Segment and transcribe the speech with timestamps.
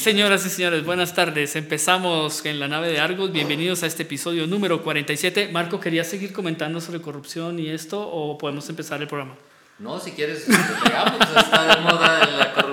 [0.00, 1.56] señoras y señores, buenas tardes.
[1.56, 3.32] Empezamos en la nave de Argos.
[3.32, 5.50] Bienvenidos a este episodio número 47.
[5.52, 9.34] Marco, ¿querías seguir comentando sobre corrupción y esto o podemos empezar el programa?
[9.78, 10.46] No, si quieres,
[10.84, 12.69] pegamos, está de moda la corrupción.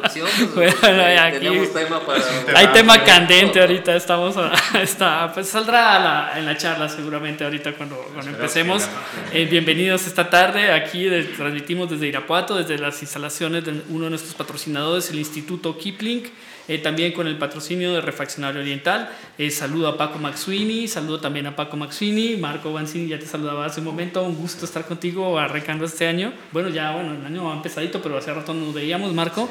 [0.53, 2.23] Pues, bueno, aquí tenemos tema para.
[2.55, 4.35] Hay tema candente ahorita, estamos.
[4.81, 8.87] está, pues saldrá en la charla seguramente ahorita cuando, cuando empecemos.
[9.33, 10.71] Eh, bienvenidos esta tarde.
[10.71, 16.23] Aquí transmitimos desde Irapuato, desde las instalaciones de uno de nuestros patrocinadores, el Instituto Kipling.
[16.69, 19.09] Eh, también con el patrocinio de Refaccionario Oriental.
[19.37, 23.65] Eh, saludo a Paco Maxuini, saludo también a Paco Maxuini, Marco Banzini ya te saludaba
[23.65, 26.33] hace un momento, un gusto estar contigo arrancando este año.
[26.51, 29.49] Bueno, ya bueno, el año va empezadito, pero hace rato nos veíamos, Marco.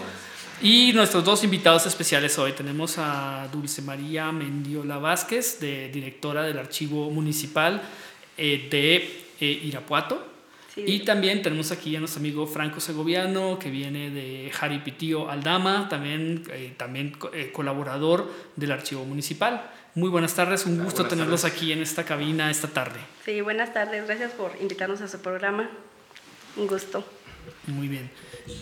[0.63, 6.59] Y nuestros dos invitados especiales hoy tenemos a Dulce María Mendiola Vázquez, de, directora del
[6.59, 7.83] Archivo Municipal
[8.39, 10.33] eh, de Irapuato.
[10.75, 16.45] Y también tenemos aquí a nuestro amigo Franco Segoviano, que viene de Jaripitío Aldama, también,
[16.51, 19.71] eh, también eh, colaborador del Archivo Municipal.
[19.95, 22.99] Muy buenas tardes, un gusto tenerlos aquí en esta cabina esta tarde.
[23.25, 25.71] Sí, buenas tardes, gracias por invitarnos a su programa.
[26.57, 27.03] Un gusto.
[27.67, 28.11] Muy bien.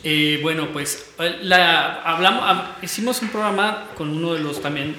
[0.03, 1.13] Eh, bueno, pues
[1.43, 4.97] la, hablamos, hicimos un programa con uno de los también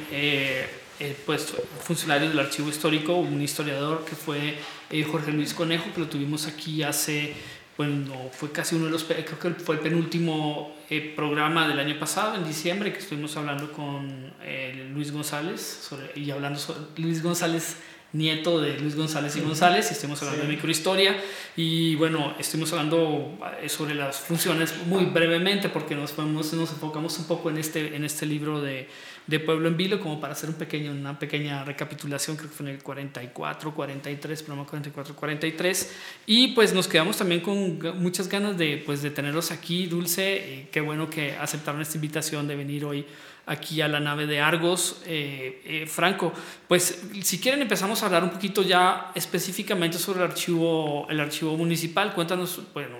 [1.25, 4.55] pues, funcionarios del archivo histórico, un historiador que fue
[4.89, 7.33] eh, Jorge Luis Conejo, que lo tuvimos aquí hace,
[7.75, 11.97] bueno, fue casi uno de los, creo que fue el penúltimo eh, programa del año
[11.99, 17.77] pasado, en diciembre, que estuvimos hablando con eh, Luis González, y hablando sobre Luis González
[18.17, 21.15] nieto de Luis González y González, y estuvimos hablando de microhistoria,
[21.55, 23.37] y bueno, estuvimos hablando
[23.67, 28.25] sobre las funciones muy brevemente, porque nos, nos enfocamos un poco en este, en este
[28.25, 28.87] libro de
[29.27, 32.69] de Pueblo en Vilo, como para hacer un pequeño, una pequeña recapitulación, creo que fue
[32.69, 35.95] en el 44, 43, programa 44, 43.
[36.27, 40.35] Y pues nos quedamos también con muchas ganas de, pues, de tenerlos aquí, Dulce.
[40.35, 43.05] Eh, qué bueno que aceptaron esta invitación de venir hoy
[43.45, 45.01] aquí a la nave de Argos.
[45.05, 46.33] Eh, eh, Franco,
[46.67, 51.55] pues si quieren empezamos a hablar un poquito ya específicamente sobre el archivo, el archivo
[51.57, 52.13] municipal.
[52.13, 52.97] Cuéntanos, bueno,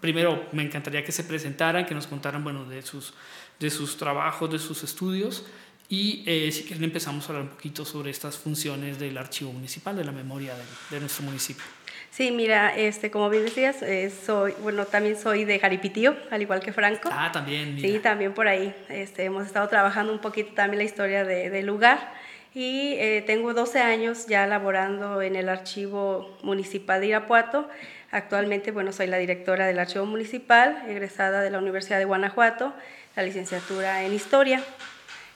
[0.00, 3.14] primero me encantaría que se presentaran, que nos contaran, bueno, de sus
[3.58, 5.44] de sus trabajos, de sus estudios.
[5.88, 9.96] Y eh, si quieren empezamos a hablar un poquito sobre estas funciones del archivo municipal,
[9.96, 10.54] de la memoria
[10.90, 11.64] de, nuestro municipio.
[12.10, 16.60] Sí, mira, este, como bien decías, eh, soy, bueno, también soy de Jaripitío, al igual
[16.60, 17.08] que Franco.
[17.12, 17.78] Ah, también.
[17.80, 18.74] Sí, también por ahí.
[18.88, 22.12] Este, hemos estado trabajando un poquito también la historia del de lugar.
[22.54, 27.68] Y eh, tengo 12 años ya laborando en el archivo municipal de Irapuato.
[28.10, 32.74] Actualmente, bueno, soy la directora del archivo municipal, egresada de la Universidad de Guanajuato
[33.18, 34.62] la licenciatura en Historia.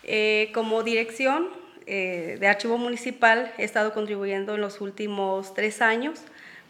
[0.04, 1.48] Eh, como dirección
[1.86, 6.20] eh, de Archivo Municipal he estado contribuyendo en los últimos tres años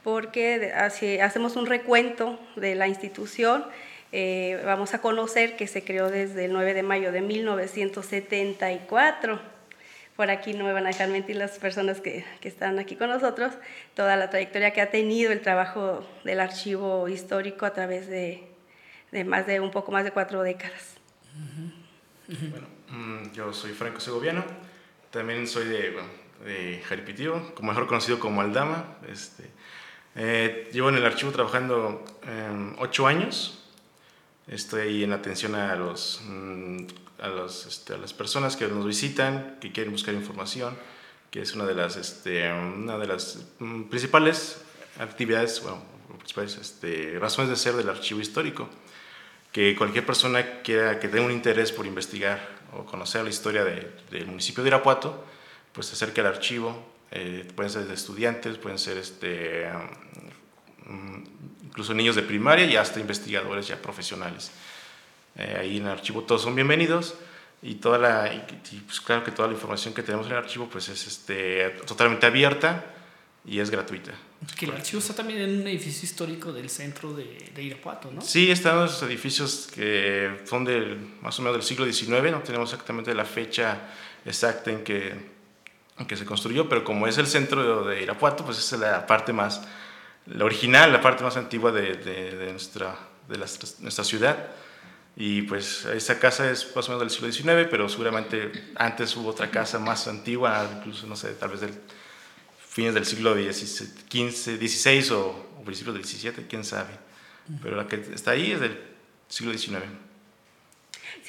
[0.04, 3.64] porque hacemos un recuento de la institución.
[4.10, 9.40] Eh, vamos a conocer que se creó desde el 9 de mayo de 1974.
[10.16, 13.08] Por aquí no me van a dejar mentir las personas que, que, están aquí con
[13.08, 13.54] nosotros,
[13.94, 18.44] toda la trayectoria que ha tenido el trabajo del archivo histórico a través de,
[19.10, 20.98] de más de un poco más de cuatro décadas.
[22.28, 24.44] Bueno, mm, yo soy Franco Segoviano,
[25.10, 26.08] también soy de, bueno,
[26.44, 28.98] de Jaripitío, como mejor conocido como Aldama.
[29.08, 29.44] Este,
[30.14, 33.58] eh, llevo en el archivo trabajando em, ocho años.
[34.46, 36.86] Estoy en atención a, los, mm,
[37.20, 40.76] a, los, este, a las personas que nos visitan, que quieren buscar información,
[41.30, 44.62] que es una de las, este, una de las mm, principales
[44.98, 45.82] actividades, bueno,
[46.18, 48.68] principales este, razones de ser del archivo histórico
[49.52, 52.40] que cualquier persona quiera, que tenga un interés por investigar
[52.72, 55.24] o conocer la historia del municipio de Irapuato,
[55.72, 56.91] pues se acerque al archivo.
[57.14, 59.66] Eh, pueden ser estudiantes, pueden ser este,
[60.88, 61.24] um,
[61.62, 64.50] incluso niños de primaria y hasta investigadores ya profesionales.
[65.36, 67.14] Eh, ahí en el archivo todos son bienvenidos
[67.60, 70.68] y toda la, y, pues claro que toda la información que tenemos en el archivo
[70.70, 72.84] pues es este, totalmente abierta
[73.44, 74.12] y es gratuita.
[74.56, 78.22] Que el archivo está también en un edificio histórico del centro de, de Irapuato, ¿no?
[78.22, 82.70] Sí, están los edificios que son del, más o menos del siglo XIX, no tenemos
[82.70, 83.90] exactamente la fecha
[84.24, 85.31] exacta en que,
[86.06, 89.62] que se construyó, pero como es el centro de, Irapuato, pues es la parte más,
[90.26, 92.96] la original, la parte más antigua de, de, nuestra,
[93.28, 93.46] de la,
[93.80, 94.50] nuestra ciudad.
[95.14, 99.28] Y pues esa casa es más o menos del siglo XIX, pero seguramente antes hubo
[99.28, 101.74] otra casa más antigua, incluso, no sé, tal vez del
[102.72, 106.90] fines del siglo XV, XVI o, principios del XVII, quién sabe.
[107.62, 108.80] Pero la que está ahí es del
[109.28, 109.82] siglo XIX.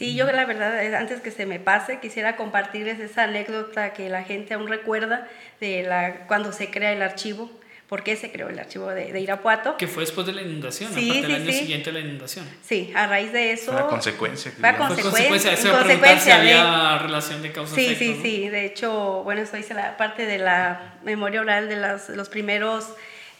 [0.04, 4.10] Sí, yo la verdad, eh, antes que se me pase, quisiera compartirles esa anécdota que
[4.10, 5.28] la gente aún recuerda
[5.62, 7.50] de la, cuando se crea el archivo
[7.88, 9.78] por qué se creó el archivo de, Irapuato.
[9.78, 11.60] Que fue después de la inundación, sí, aparte sí, del año sí.
[11.60, 12.46] siguiente de la inundación.
[12.64, 13.72] Sí, a raíz de eso...
[13.72, 14.52] Fue una consecuencia.
[14.52, 14.94] Fue a digamos.
[14.96, 18.50] Fue consecuencia, consecuencia, si de- había relación de causa Sí, sí, sí.
[18.50, 22.90] De hecho, bueno, esto dice la parte de la memoria oral de las- los primeros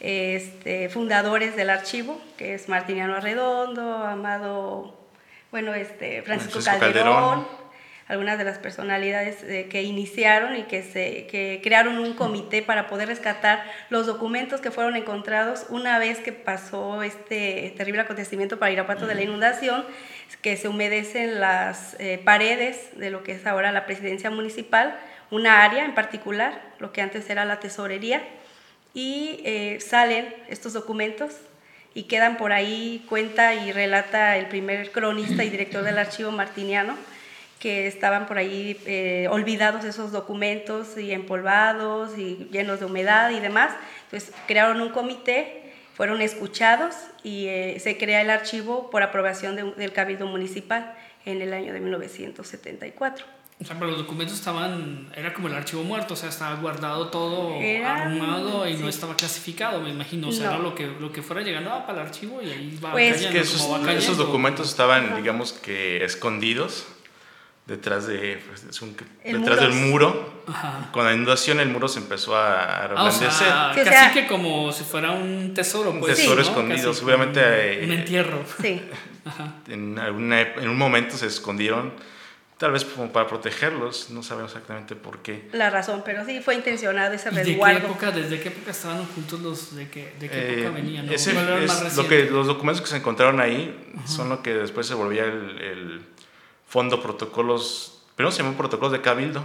[0.00, 5.03] este, fundadores del archivo, que es Martiniano Arredondo, Amado,
[5.54, 7.48] bueno, este, Francisco, Francisco Calderón, Calderón.
[8.08, 12.88] algunas de las personalidades eh, que iniciaron y que, se, que crearon un comité para
[12.88, 18.72] poder rescatar los documentos que fueron encontrados una vez que pasó este terrible acontecimiento para
[18.72, 19.84] Irapuato de la inundación,
[20.42, 24.98] que se humedecen las eh, paredes de lo que es ahora la presidencia municipal,
[25.30, 28.24] una área en particular, lo que antes era la tesorería,
[28.92, 31.36] y eh, salen estos documentos
[31.94, 36.96] y quedan por ahí, cuenta y relata el primer cronista y director del archivo martiniano,
[37.60, 43.40] que estaban por ahí eh, olvidados esos documentos y empolvados y llenos de humedad y
[43.40, 43.72] demás.
[44.06, 49.72] Entonces crearon un comité, fueron escuchados y eh, se crea el archivo por aprobación de-
[49.72, 50.94] del Cabildo Municipal
[51.24, 53.24] en el año de 1974.
[53.60, 57.08] O sea, pero los documentos estaban, era como el archivo muerto, o sea, estaba guardado
[57.08, 58.88] todo Era- arrumado y no sí.
[58.88, 60.28] estaba clasificado, me imagino.
[60.28, 60.54] O sea, No.
[60.54, 63.12] era lo que, lo que fuera llegando ah, para el archivo y ahí va Pues-
[63.14, 64.24] cayendo, que esos, como va esos cayendo.
[64.24, 66.86] documentos estaban, digamos que escondidos
[67.66, 70.42] detrás de pues, es un- detrás del muro.
[70.48, 70.90] Ajá.
[70.92, 73.30] Con la inundación el muro se empezó a Ah, o reblandecer.
[73.30, 76.16] sea, Sí, o casi sea- que como si fuera un tesoro, un pues.
[76.16, 76.42] tesoro ¿no?
[76.42, 78.44] escondido, seguramente como eh, Un entierro.
[78.60, 78.82] Sí,
[79.68, 81.92] en, alguna en un momento se escondieron,
[82.58, 85.48] tal vez como para protegerlos, no sabemos exactamente por qué.
[85.52, 87.78] la razón, pero sí fue intencionado ese ¿Y de qué resguardo.
[87.88, 91.06] época, desde qué época estaban ocultos los, de qué, de qué Eh, época venían?
[91.06, 91.12] ¿no?
[91.12, 94.42] ese ¿Cuál era el es lo que, los documentos que se encontraron ahí son lo
[94.42, 96.00] que después se volvía el, el
[96.68, 99.44] fondo protocolos, primero se llamó protocolos de cabildo,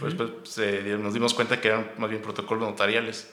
[0.00, 3.30] pues después se nos dimos cuenta que eran más bien protocolos notariales,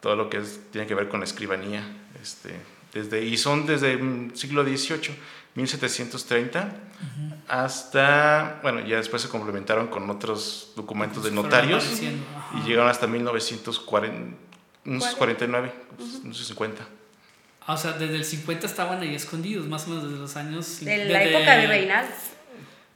[0.00, 1.82] todo lo que es- tiene que ver con la escribanía,
[2.22, 2.54] este,
[2.94, 5.14] desde, y son desde el siglo XVIII,
[5.54, 6.72] 1730,
[7.48, 11.84] hasta, bueno, ya después se complementaron con otros documentos de notarios
[12.54, 15.72] y llegaron hasta 1949,
[16.24, 16.82] no sé, 50.
[17.66, 20.80] Ah, O sea, desde el 50 estaban ahí escondidos, más o menos desde los años...
[20.80, 22.06] De desde- la época virreinal.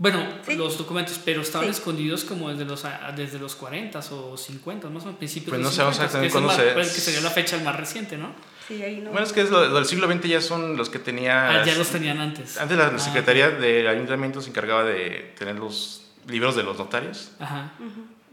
[0.02, 0.56] Bueno, Sí.
[0.56, 1.78] los documentos, pero estaban Sí.
[1.78, 5.58] escondidos como desde los, a- desde los 40 o 50, más o menos principios Pues
[5.58, 7.76] de no los sabemos 50, que exactamente cuándo se- pues, que sería la fecha más
[7.76, 8.34] reciente, ¿no?
[8.66, 9.10] Sí, ahí no.
[9.12, 11.60] Bueno, es que es lo, lo del siglo XX ya son los que tenía...
[11.60, 12.58] Ah, ya los tenían antes.
[12.58, 17.30] Antes la Ah, Secretaría del Ayuntamiento se encargaba de tener los libros de los notarios
[17.38, 17.72] Ajá.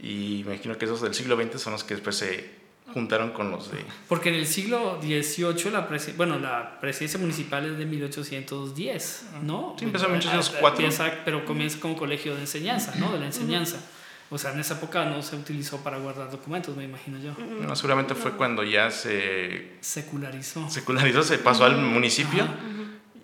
[0.01, 2.49] y me imagino que esos del siglo XX son los que después se
[2.93, 3.83] juntaron con los de...
[4.07, 9.75] Porque en el siglo XVIII, la, presi- bueno, la presidencia municipal es de 1810, ¿no?
[9.77, 10.83] Sí, empezó en Ah, 1804.
[10.85, 13.11] empieza- pero comienza como colegio de enseñanza, ¿no?
[13.11, 13.77] De la enseñanza.
[14.31, 17.33] O sea, en esa época no se utilizó para guardar documentos, me imagino yo.
[17.61, 20.69] No, seguramente fue cuando ya se Secularizó.
[20.69, 22.53] secularizó, se pasó al municipio Ajá.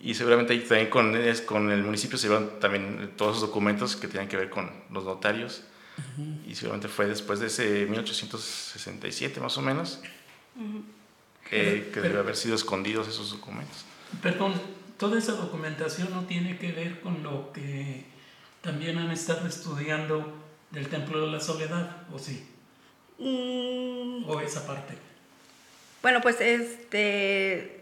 [0.02, 3.94] y seguramente ahí también con, es- con el municipio se llevaron también todos esos documentos
[3.94, 5.62] que tenían que ver con los notarios
[6.46, 10.00] y seguramente fue después de ese 1867 más o menos
[11.48, 13.84] que, que debe haber sido escondidos esos documentos.
[14.22, 14.54] Perdón,
[14.98, 18.04] toda esa documentación no tiene que ver con lo que
[18.60, 20.34] también han estado estudiando
[20.70, 22.46] del Templo de la Soledad, ¿o sí?
[23.18, 24.94] Mm, ¿O esa parte?
[26.02, 27.75] Bueno, pues este,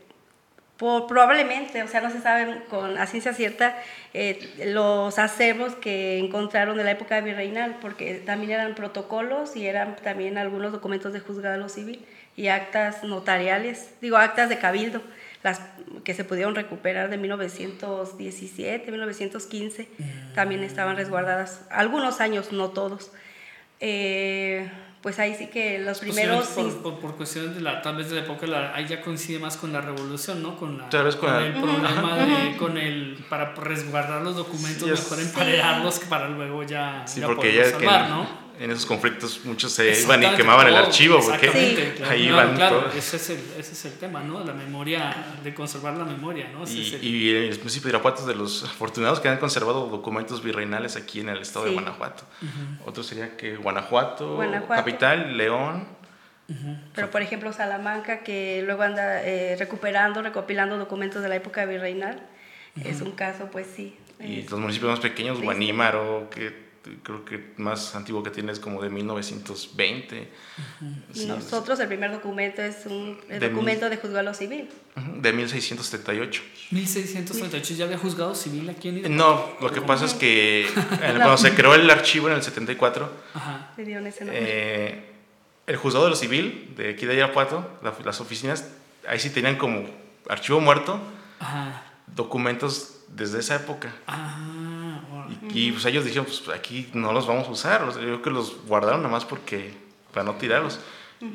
[0.77, 3.77] po- probablemente, o sea, no se sabe con a ciencia cierta
[4.13, 9.97] eh, los acervos que encontraron de la época virreinal, porque también eran protocolos y eran
[9.97, 12.05] también algunos documentos de juzgado civil
[12.37, 15.01] y actas notariales, digo, actas de cabildo,
[15.45, 15.61] las
[16.05, 19.89] que se pudieron recuperar de 1917, 1915,
[20.35, 23.13] también estaban resguardadas algunos años, no todos.
[23.81, 24.69] Eh,
[25.05, 26.47] pues ahí sí que los primeros...
[26.47, 29.03] Posiblemente Por, por, por cuestiones de la, tal vez de la época, la, ahí ya
[29.03, 30.57] coincide más con la revolución, ¿no?
[30.57, 35.21] Con, la, vez con el problema de, con el, para resguardar los documentos, Sí, mejor
[35.21, 38.44] emparedarlos que para luego ya, Sí, ya porque poderlos ya salvar, ¿no?
[38.61, 41.97] En esos conflictos muchos se iban y quemaban el archivo porque exactamente, Sí.
[41.97, 42.95] claro, ahí claro, van claro, todos.
[42.97, 44.45] ese es, el, ese es el tema, ¿no?
[44.45, 46.63] La memoria, de conservar la memoria, ¿no?
[46.65, 49.39] Ese Y, es el- y el municipio de Irapuato es de los afortunados que han
[49.39, 51.73] conservado documentos virreinales aquí en el estado de.
[51.73, 52.25] Guanajuato.
[52.87, 54.75] Otro sería que Guanajuato, Guanajuato.
[54.85, 55.89] capital, León.
[56.95, 62.21] Pero por ejemplo Salamanca, que luego anda eh, recuperando, recopilando documentos de la época virreinal,
[62.85, 63.97] es un caso, pues sí.
[64.21, 65.45] Y los municipios más pequeños, Sí.
[65.45, 66.64] Guanímaro, que
[67.03, 70.29] creo que más antiguo que tiene es como de 1920.
[71.13, 74.69] y Sí, nosotros el primer documento es un el De documento de juzgado civil.
[74.97, 76.43] ujú, De 1678.
[76.71, 79.17] 1638 ya había juzgado civil aquí en Irapuato.
[79.61, 80.71] No, lo que pasa es que eh,
[81.17, 83.11] cuando se creó el archivo en el 74,
[83.77, 84.43] Le dieron ese nombre.
[84.47, 85.05] eh,
[85.67, 88.69] el juzgado de lo civil de aquí de Irapuato, la- las oficinas,
[89.09, 89.85] ahí sí tenían como
[90.29, 91.01] archivo muerto
[91.41, 91.83] Ajá.
[92.07, 93.95] documentos desde esa época.
[94.07, 94.64] Ah,
[95.45, 95.59] órale.
[95.61, 97.83] Y, y, pues ellos dijeron, pues aquí no los vamos a usar.
[97.85, 99.73] O sea, yo creo que los guardaron nada más porque,
[100.13, 100.81] para no tirarlos.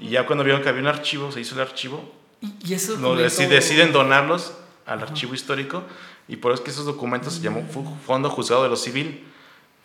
[0.01, 2.13] Y ya cuando vieron que había un archivo, se hizo el archivo,
[2.63, 4.53] Y, eso no, documento- deci- deciden donarlos
[4.85, 5.83] al archivo histórico.
[6.27, 9.23] Y por eso es que esos documentos se llamó Fu- Fondo Juzgado de lo Civil.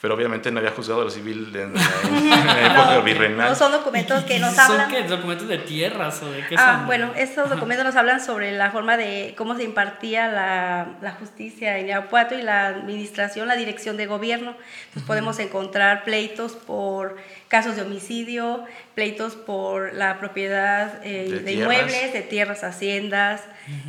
[0.05, 3.49] Pero obviamente no había juzgado de lo civil en, en la época No, virreinal.
[3.49, 4.91] no son documentos ¿Y- que nos ¿Son hablan.
[4.91, 5.03] qué?
[5.05, 6.87] ¿Documentos de tierras o de qué Ah, son?
[6.89, 11.79] bueno, estos documentos nos hablan sobre la forma de cómo se impartía la, la justicia
[11.79, 14.55] en Irapuato y la administración, la dirección de gobierno.
[14.89, 17.17] Entonces podemos encontrar pleitos por
[17.49, 18.63] casos de homicidio,
[18.95, 23.41] pleitos por la propiedad eh, De de, inmuebles, de tierras, haciendas,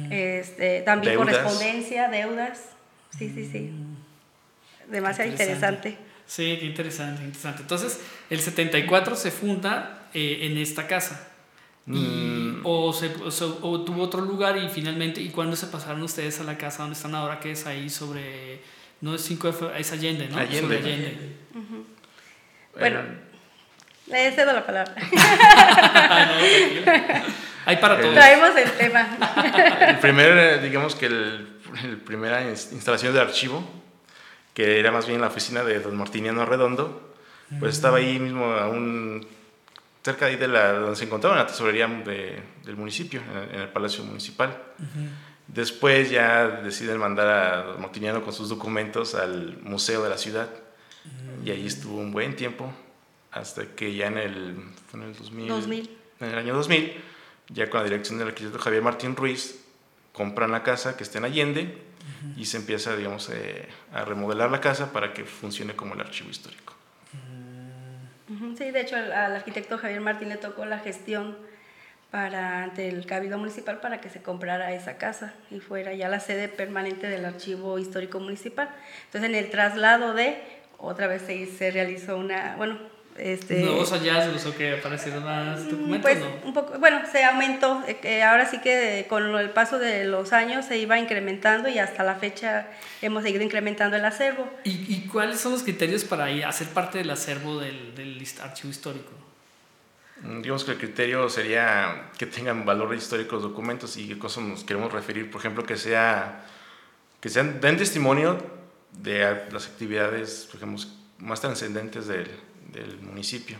[0.09, 1.35] este, también Deudas.
[1.39, 2.61] correspondencia, deudas.
[3.17, 3.73] Sí, sí, sí.
[4.87, 5.97] Demasiado interesante.
[6.27, 7.61] Sí, qué interesante, interesante.
[7.61, 11.27] Entonces, el 74 se funda eh, en esta casa.
[11.87, 12.61] Y- Mm.
[12.63, 16.39] o, se, o se- o tuvo otro lugar y finalmente, ¿y cuándo se pasaron ustedes
[16.39, 18.59] a la casa donde están ahora, que es ahí sobre,
[19.01, 20.37] no es 5 de febrero, es Allende, ¿no?
[20.37, 20.61] Allende.
[20.61, 21.35] Sobre Allende.
[22.79, 22.99] Bueno,
[24.07, 24.95] le cedo la palabra.
[25.17, 27.23] Ah, no.
[27.67, 28.13] Hay para todos.
[28.13, 29.07] Traemos el tema.
[29.89, 31.47] El primer, eh, digamos que el,
[31.83, 33.63] el primera ins- instalación de archivo,
[34.55, 37.13] que era más bien la oficina de don Martiniano Redondo,
[37.59, 39.27] pues estaba ahí mismo, aún
[40.03, 43.55] cerca de, ahí de la, donde se encontraba la tesorería de- del municipio, en el,
[43.55, 44.57] en el Palacio Municipal.
[45.47, 50.49] Después ya deciden mandar a don Martiniano con sus documentos al Museo de la Ciudad,
[51.43, 52.73] y ahí estuvo un buen tiempo,
[53.31, 54.55] hasta que ya en el,
[54.89, 55.89] fue en el 2000, 2000.
[56.21, 56.93] en el año 2000,
[57.49, 59.59] ya con la dirección del arquitecto Javier Martín Ruiz,
[60.13, 61.77] compran la casa que está en Allende
[62.37, 66.29] y se empieza, digamos, eh, a remodelar la casa para que funcione como el archivo
[66.29, 66.73] histórico.
[68.29, 71.37] Ujú, Sí, de hecho al, al arquitecto Javier Martín le tocó la gestión
[72.11, 76.19] para ante el Cabildo Municipal para que se comprara esa casa y fuera ya la
[76.19, 78.69] sede permanente del Archivo Histórico Municipal.
[79.05, 80.41] Entonces en el traslado de,
[80.77, 82.79] otra vez se, se realizó una, bueno,
[83.17, 83.61] este...
[83.63, 86.47] Nuevos hallazgos o que aparecieron más documentos, Pues ¿no?
[86.47, 90.65] un poco, bueno, se aumentó, eh, ahora sí que con el paso de los años
[90.65, 92.67] se iba incrementando y hasta la fecha
[93.01, 94.49] hemos seguido incrementando el acervo.
[94.63, 99.11] ¿Y, y cuáles son los criterios para hacer parte del acervo del, del archivo histórico?
[100.21, 104.43] Mm, Digamos que el criterio sería que tengan valor histórico los documentos y qué cosas
[104.43, 105.29] nos queremos referir.
[105.31, 106.45] Por ejemplo, que sea
[107.19, 108.37] que sean, den testimonio
[108.91, 110.85] de las actividades, por ejemplo,
[111.17, 112.29] más trascendentes del,
[112.75, 113.57] del municipio.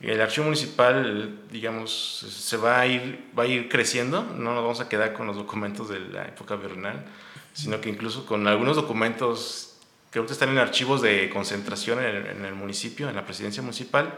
[0.00, 4.80] El archivo municipal, digamos, se va a ir, va a ir creciendo, no nos vamos
[4.80, 7.04] a quedar con los documentos de la época virreinal,
[7.52, 9.76] sino que incluso con algunos documentos
[10.10, 13.62] que ahorita están en archivos de concentración en el, en el municipio, en la presidencia
[13.62, 14.12] municipal,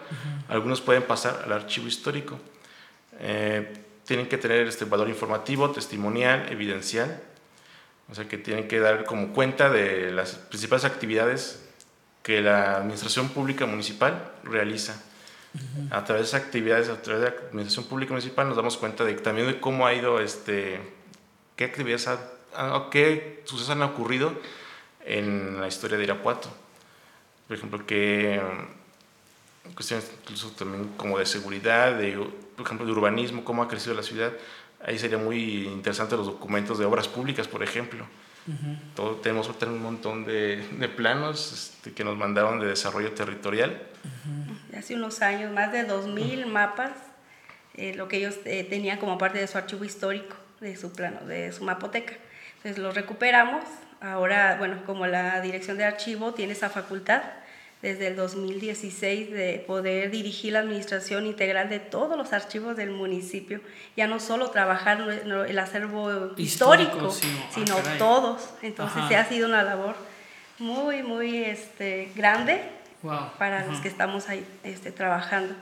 [0.49, 2.40] algunos pueden pasar al archivo histórico.
[3.21, 7.23] Eh, tienen que tener este valor informativo, testimonial, evidencial,
[8.11, 11.63] o sea que tienen que dar como cuenta de las principales actividades
[12.25, 15.00] que la administración pública municipal realiza.
[15.90, 19.14] A través de actividades, a través de la administración pública municipal, nos damos cuenta de,
[19.14, 20.81] también de cómo ha ido, este,
[21.54, 24.33] qué actividades, ha- qué sucesos han ocurrido
[25.04, 26.49] en la historia de Irapuato.
[27.47, 28.40] Por ejemplo, que
[29.75, 32.16] cuestiones incluso también como de seguridad, de,
[32.57, 34.33] por ejemplo, de urbanismo, cómo ha crecido la ciudad.
[34.85, 38.07] Ahí sería muy interesante los documentos de obras públicas, por ejemplo.
[38.94, 43.80] Todo, tenemos un montón de, de planos este, que nos mandaron de desarrollo territorial.
[44.76, 46.92] Hace unos años, más de 2.000 mapas,
[47.74, 51.24] eh, lo que ellos eh, tenían como parte de su archivo histórico, de su plano,
[51.26, 52.14] de su mapoteca.
[52.56, 53.64] Entonces los recuperamos.
[54.00, 57.22] Ahora, bueno, como la dirección de archivo tiene esa facultad
[57.85, 63.61] desde el 2016 de poder dirigir la administración integral de todos los archivos del municipio,
[63.95, 67.99] ya no solo trabajar el acervo Histórico, histórico, sino- ah, sino caray.
[67.99, 68.49] todos.
[68.62, 69.09] Entonces Ajá.
[69.09, 69.95] se ha sido una labor
[70.59, 72.62] muy, muy este, grande
[73.03, 73.33] Wow.
[73.38, 73.71] para Ajá.
[73.71, 75.55] los que estamos ahí este, trabajando.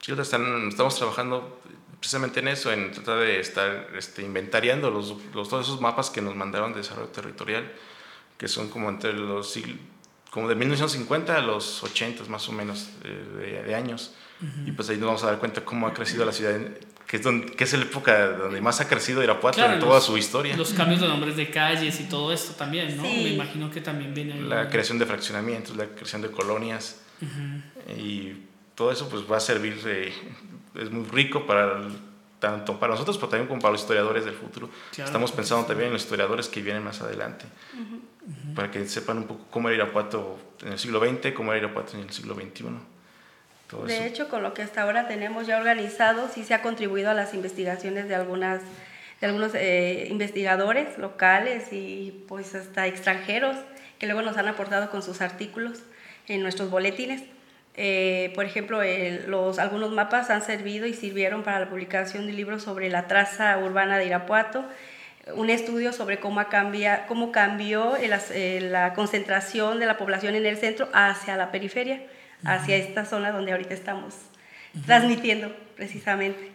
[0.00, 1.60] Sí, están, estamos trabajando
[2.00, 6.20] precisamente en eso, en tratar de estar este, inventariando los, los- todos esos mapas que
[6.20, 7.70] nos mandaron de desarrollo territorial,
[8.38, 9.76] que son como entre los siglos,
[10.30, 14.14] como de 1950 a los 80 más o menos eh, de, de años.
[14.64, 16.58] Y pues ahí nos vamos a dar cuenta cómo ha crecido la ciudad,
[17.06, 19.96] que es, donde, que es la época donde más ha crecido Irapuato Claro, en toda
[19.96, 20.56] los- su historia.
[20.56, 23.02] Los cambios de nombres de calles y todo esto también, ¿no?
[23.02, 23.20] Sí.
[23.22, 24.40] Me imagino que también viene ahí.
[24.40, 27.02] la creación de fraccionamientos, la creación de colonias
[27.98, 28.32] y
[28.74, 30.12] todo eso pues va a servir, eh,
[30.76, 31.92] es muy rico para el-
[32.38, 34.70] tanto para nosotros, pero también como para los historiadores del futuro.
[34.94, 35.06] Claro.
[35.08, 37.44] Estamos pensando también en los historiadores que vienen más adelante,
[38.54, 41.96] para que sepan un poco cómo era Irapuato en el siglo XX, cómo era Irapuato
[41.96, 42.64] en el siglo XXI.
[43.68, 44.04] todo De eso.
[44.04, 47.34] hecho, con lo que hasta ahora tenemos ya organizado, sí se ha contribuido a las
[47.34, 48.60] investigaciones de algunas
[49.20, 53.54] de algunos eh, investigadores locales y pues hasta extranjeros
[53.98, 55.80] que luego nos han aportado con sus artículos
[56.26, 57.22] en nuestros boletines.
[57.76, 62.32] Eh, por ejemplo, el- los, algunos mapas han servido y sirvieron para la publicación de
[62.32, 64.64] libros sobre la traza urbana de Irapuato,
[65.34, 70.46] un estudio sobre cómo, cambia- cómo cambió el eh, la concentración de la población en
[70.46, 72.02] el centro hacia la periferia,
[72.44, 74.14] hacia esta zona donde ahorita estamos
[74.86, 76.52] transmitiendo precisamente.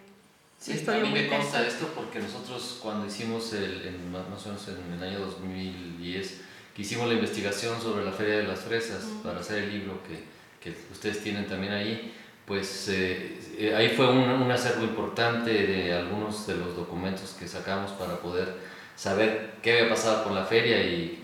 [0.58, 4.48] Sí, a mí me consta esto porque nosotros cuando hicimos, el, en, más más o
[4.48, 6.40] menos en el año 2010,
[6.74, 10.24] que hicimos la investigación sobre la Feria de las Fresas para hacer el libro que,
[10.62, 12.14] que ustedes tienen también ahí,
[12.46, 17.48] pues eh, eh, ahí fue un, un acervo importante de algunos de los documentos que
[17.48, 18.54] sacamos para poder
[18.94, 21.22] saber qué había pasado con la feria y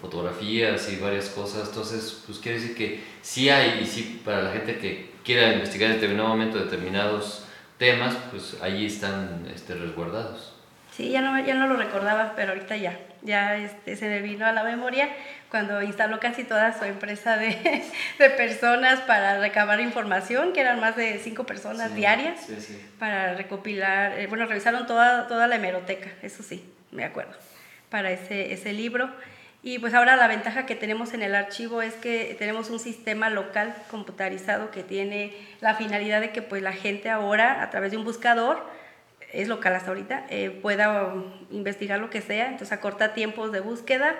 [0.00, 1.68] fotografías y varias cosas.
[1.68, 5.90] Entonces, pues quiere decir que sí hay, y sí para la gente que quiera investigar
[5.90, 7.44] en determinado momento determinados
[7.78, 10.54] temas, pues allí están este, resguardados.
[10.92, 12.98] Sí, ya no, ya no lo recordaba, pero ahorita ya.
[13.22, 15.08] Ya este, se me vino a la memoria
[15.50, 17.82] cuando instaló casi toda su empresa de,
[18.18, 22.86] de personas para recabar información, que eran más de cinco personas Sí, diarias, Sí, sí.
[22.98, 27.32] para recopilar, eh, bueno, revisaron toda, toda la hemeroteca, eso sí, me acuerdo,
[27.90, 29.10] para ese, ese libro.
[29.60, 33.28] Y pues ahora la ventaja que tenemos en el archivo es que tenemos un sistema
[33.28, 37.96] local computarizado que tiene la finalidad de que pues la gente ahora a través de
[37.96, 38.64] un buscador,
[39.32, 43.60] es local hasta ahorita, eh, pueda um, investigar lo que sea, entonces acorta tiempos de
[43.60, 44.16] búsqueda.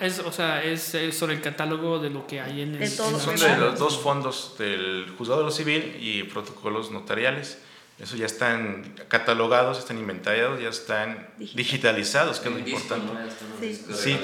[0.00, 2.78] Es, o sea, es eh, sobre el catálogo de lo que hay en el.
[2.80, 3.18] De todo.
[3.18, 7.58] Son de los dos fondos del juzgado de lo civil y protocolos notariales.
[7.98, 11.56] Eso ya están catalogados, están inventariados, ya están Digital.
[11.56, 13.12] digitalizados, que es lo importante.
[13.60, 13.74] Sí.
[13.92, 14.18] sí.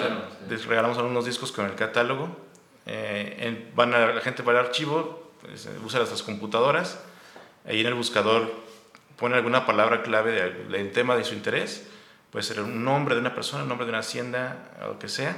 [0.48, 2.36] les regalamos algunos discos con el catálogo.
[2.86, 6.98] Eh, en- van a, la gente va al archivo, pues, usa nuestras computadoras,
[7.64, 8.50] ahí en el buscador
[9.20, 11.86] pone alguna palabra clave de- del tema de su interés,
[12.32, 15.08] puede ser un nombre de una persona, un nombre de una hacienda, o lo que
[15.08, 15.36] sea,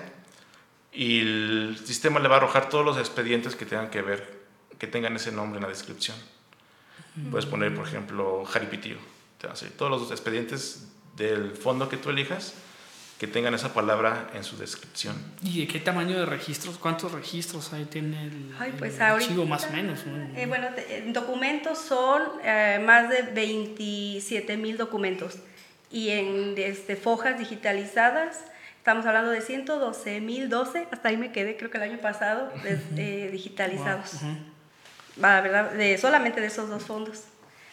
[0.92, 4.40] y el sistema le va a arrojar todos los expedientes que tengan que ver,
[4.78, 6.16] que tengan ese nombre en la descripción.
[7.30, 8.96] Puedes poner, por ejemplo, Jaripitío.
[9.38, 12.54] Te va a salir todos los expedientes del fondo que tú elijas
[13.22, 15.14] que tengan esa palabra en su descripción.
[15.44, 16.76] ¿Y de qué tamaño de registros?
[16.76, 19.28] ¿Cuántos registros ahí tiene el, Ay, pues el ahorita.
[19.30, 20.04] archivo más o menos?
[20.04, 20.36] ¿no?
[20.36, 25.36] eh, bueno, en documentos son eh, más de 27 mil documentos.
[25.88, 28.40] Y en este, fojas digitalizadas,
[28.78, 32.52] estamos hablando de 112 mil 12, hasta ahí me quedé, creo que el año pasado,
[32.64, 34.14] de- eh, digitalizados.
[34.14, 34.36] Ujú.
[35.22, 35.70] Va, ¿verdad?
[35.74, 37.22] De, solamente de esos dos fondos,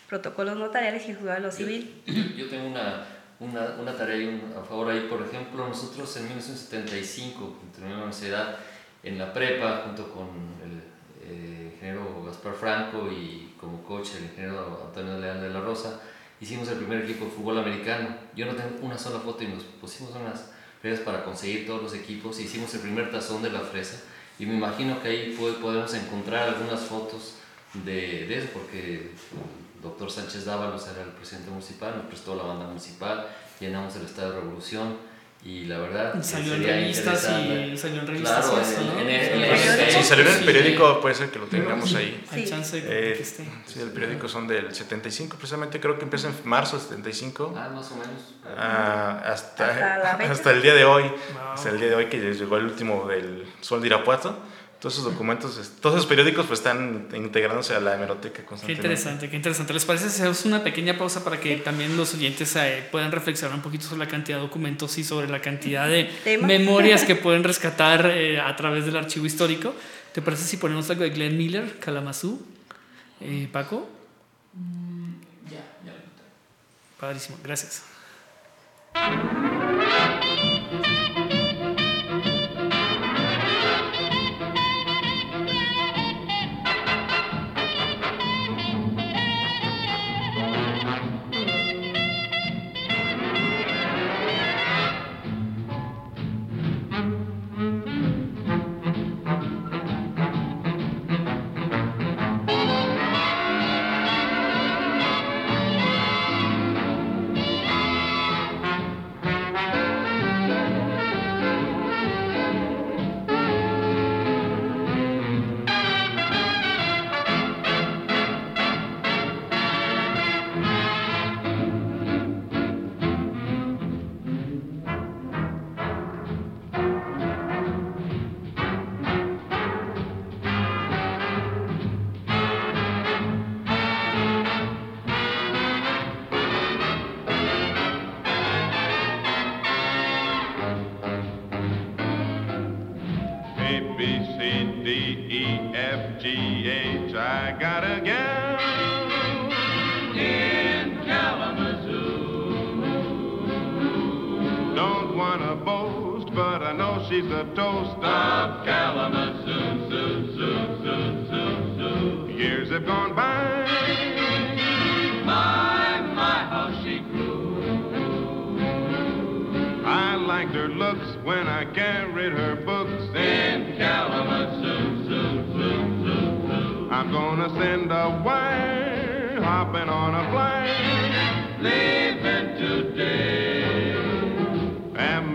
[0.10, 2.04] protocolos notariales y juzgado de lo civil.
[2.06, 3.08] Yo, yo tengo una,
[3.40, 5.08] una, una tarea y un- a favor ahí.
[5.10, 8.58] Por ejemplo, nosotros en 1975, terminé la universidad,
[9.04, 10.28] en la prepa, junto con
[10.64, 10.82] el
[11.24, 16.02] eh, ingeniero Gaspar Franco y como coach el ingeniero Antonio Leal de la Rosa,
[16.42, 18.10] hicimos el primer equipo de fútbol americano.
[18.36, 21.94] Yo no tengo una sola foto y nos pusimos unas ferias para conseguir todos los
[21.94, 22.40] equipos.
[22.40, 24.02] Hicimos el primer tazón de la fresa
[24.38, 27.36] y me imagino que ahí po- podemos encontrar algunas fotos
[27.74, 29.12] de, de eso, porque
[29.82, 33.28] doctor Sánchez Dávalos era el presidente municipal, nos prestó la banda municipal,
[33.60, 34.98] llenamos el Estadio Revolución
[35.42, 39.00] y la verdad Salió en revistas y salió en revistas Claro, y en- ¿no?
[39.00, 39.92] en el- Sí, en el- pues, periódico.
[40.02, 42.26] Si salió en el sí, periódico, puede ser que lo tengamos ahí.
[42.32, 42.50] Hay Sí.
[42.50, 43.46] chance de que Eh, esté.
[43.66, 47.70] sí, el periódico son del 75, precisamente creo que empieza en marzo del 75 Ah,
[47.74, 48.36] más o menos.
[48.58, 49.66] ah, hasta,
[49.96, 51.04] Hasta hasta el día de hoy.
[51.04, 51.14] Wow.
[51.54, 54.38] Hasta el día de hoy que llegó el último del Sol de Irapuato.
[54.80, 58.88] Todos esos documentos, todos esos periódicos pues están integrándose a la hemeroteca Qué constantemente.
[58.88, 59.74] interesante, qué interesante.
[59.74, 63.56] ¿Les parece si hacemos una pequeña pausa para que también los oyentes eh, puedan reflexionar
[63.56, 66.10] un poquito sobre la cantidad de documentos y sobre la cantidad de
[66.42, 69.76] memorias que pueden rescatar eh, a través del archivo histórico?
[70.14, 72.40] ¿Te parece si ponemos algo de Glenn Miller, Kalamazoo?
[73.20, 73.90] Eh, Paco,
[75.52, 75.92] Ya, ya.
[75.92, 77.84] lo padrísimo, gracias.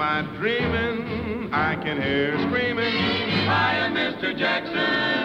[0.07, 1.49] Am dreaming?
[1.51, 2.93] I can hear screaming.
[3.49, 4.37] Hi, Mr.
[4.39, 5.24] Jackson,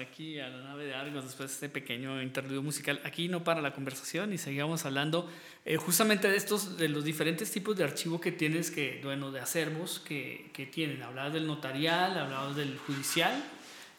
[0.00, 3.00] aquí a la nave de Argos después de este pequeño interludio musical.
[3.04, 5.30] Aquí no para la conversación y seguimos hablando
[5.64, 9.40] eh, justamente de estos, de los diferentes tipos de archivo que tienes, que, bueno, de
[9.40, 11.02] acervos que, que tienen.
[11.02, 13.32] Hablabas del notarial, hablabas del judicial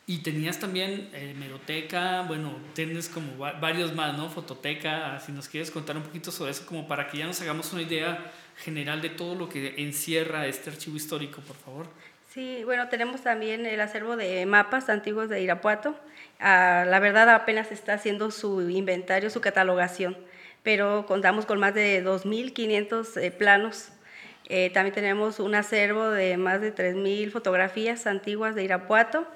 [0.07, 4.29] y tenías también eh, hemeroteca, bueno, tienes como va- varios más, ¿no?
[4.29, 7.71] Fototeca, si nos quieres contar un poquito sobre eso, como para que ya nos hagamos
[7.71, 11.87] una idea general de todo lo que encierra este archivo histórico, por favor.
[12.33, 15.97] Sí, bueno, tenemos también el acervo de mapas antiguos de Irapuato.
[16.39, 20.15] Ah, la verdad apenas está haciendo su inventario, su catalogación,
[20.63, 23.89] pero contamos con más de 2.500 eh, planos.
[24.47, 29.27] Eh, también tenemos un acervo de más de 3.000 fotografías antiguas de Irapuato.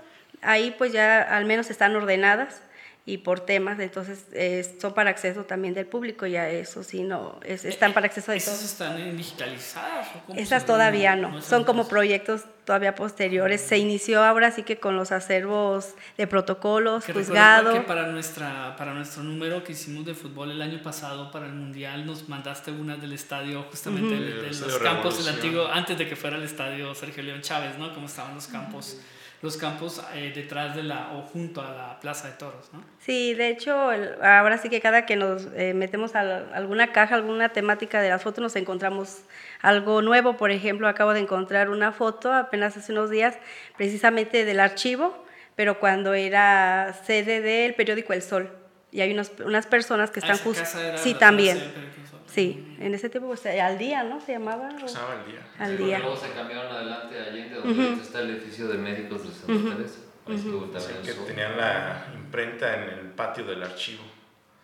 [0.41, 2.61] Ahí pues ya al menos están ordenadas
[3.07, 7.39] y por temas, entonces eh, son para acceso también del público, ya eso sí, no,
[7.43, 8.71] es- están para acceso de ¿Esas todos.
[8.71, 10.07] están digitalizadas?
[10.15, 13.61] o cómo Esas todavía no, están son como proyectos todavía posteriores.
[13.61, 17.73] Se inició ahora sí que con los acervos de protocolos, Que juzgado.
[17.73, 21.53] que para, nuestra, para nuestro número que hicimos de fútbol el año pasado para el
[21.53, 25.35] Mundial nos mandaste una del estadio justamente de, de El los campos del Revolución.
[25.35, 27.93] antiguo, antes de que fuera el estadio Sergio León Chávez, ¿no?
[27.93, 28.99] Cómo estaban los campos,
[29.41, 32.83] los campos eh, detrás de la, o junto a la Plaza de Toros, ¿no?
[32.99, 36.91] Sí, de hecho, el- ahora sí que cada que nos eh, metemos a la- alguna
[36.91, 39.19] caja, alguna temática de las fotos, nos encontramos
[39.61, 40.37] algo nuevo.
[40.37, 43.37] Por ejemplo, acabo de encontrar una foto apenas hace unos días,
[43.77, 45.23] precisamente del archivo,
[45.55, 48.51] pero cuando era sede del periódico El Sol.
[48.91, 50.63] Y hay unos, unas personas que Ah, están justo...
[50.95, 51.61] Sí, también.
[52.35, 54.19] Sí, en ese tiempo, pues, al día, ¿no?
[54.19, 54.67] Se llamaba.
[54.67, 55.47] o- el día.
[55.57, 55.99] Al día.
[55.99, 59.99] Luego se cambiaron adelante a Allende, donde está el edificio de médicos de Santa Teresa.
[60.27, 64.03] Ahí estuvo también que tenían la imprenta en el patio del archivo.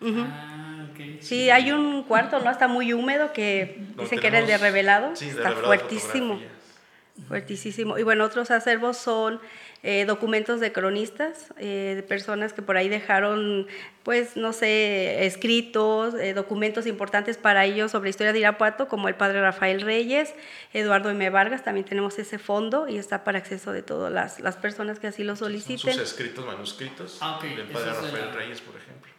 [0.01, 1.21] Ah, ok.
[1.21, 2.49] Sí, hay un cuarto, ¿no?
[2.51, 5.15] Está muy húmedo que dicen que era el de revelado.
[5.15, 6.33] Sí, de Está revelado de fuertísimo.
[6.33, 6.60] fotografías.
[7.27, 7.97] Fuertísimo.
[7.97, 9.39] Y bueno, otros acervos son
[9.83, 13.67] eh, documentos de cronistas, eh, de personas que por ahí dejaron,
[14.03, 19.15] pues, no sé, escritos, eh, documentos importantes para ellos sobre historia de Irapuato, como el
[19.15, 20.33] padre Rafael Reyes,
[20.73, 21.29] Eduardo M.
[21.29, 25.07] Vargas, también tenemos ese fondo y está para acceso de todas las, las personas que
[25.07, 25.93] así lo Son soliciten.
[25.93, 29.11] sus escritos manuscritos Ah, del padre Rafael la- Reyes, por ejemplo,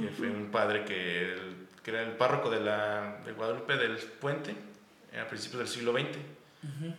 [0.00, 1.34] que fue un padre que,
[1.82, 4.54] que era el párroco de, la, de Guadalupe del Puente
[5.12, 6.08] eh, a principios del siglo XX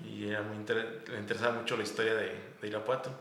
[0.05, 3.11] y era muy inter- le interesaba mucho la historia de, de Irapuato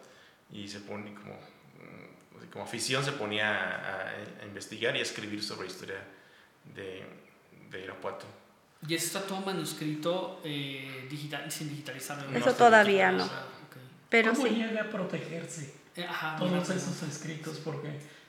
[0.53, 4.11] y se pone como, mm, como afición se ponía a,
[4.42, 5.96] a investigar y a escribir sobre la historia
[6.75, 7.05] de,
[7.70, 8.27] de Irapuato.
[8.87, 12.18] Y eso está todo manuscrito eh, digital, sin digitalizar.
[12.29, 12.38] ¿no?
[12.38, 13.25] Eso todavía no.
[13.25, 13.77] Ah, ok.
[14.09, 14.55] Pero ¿Cómo sí.
[14.55, 17.88] llega a protegerse Eh, Ajá, todos esos escritos porque,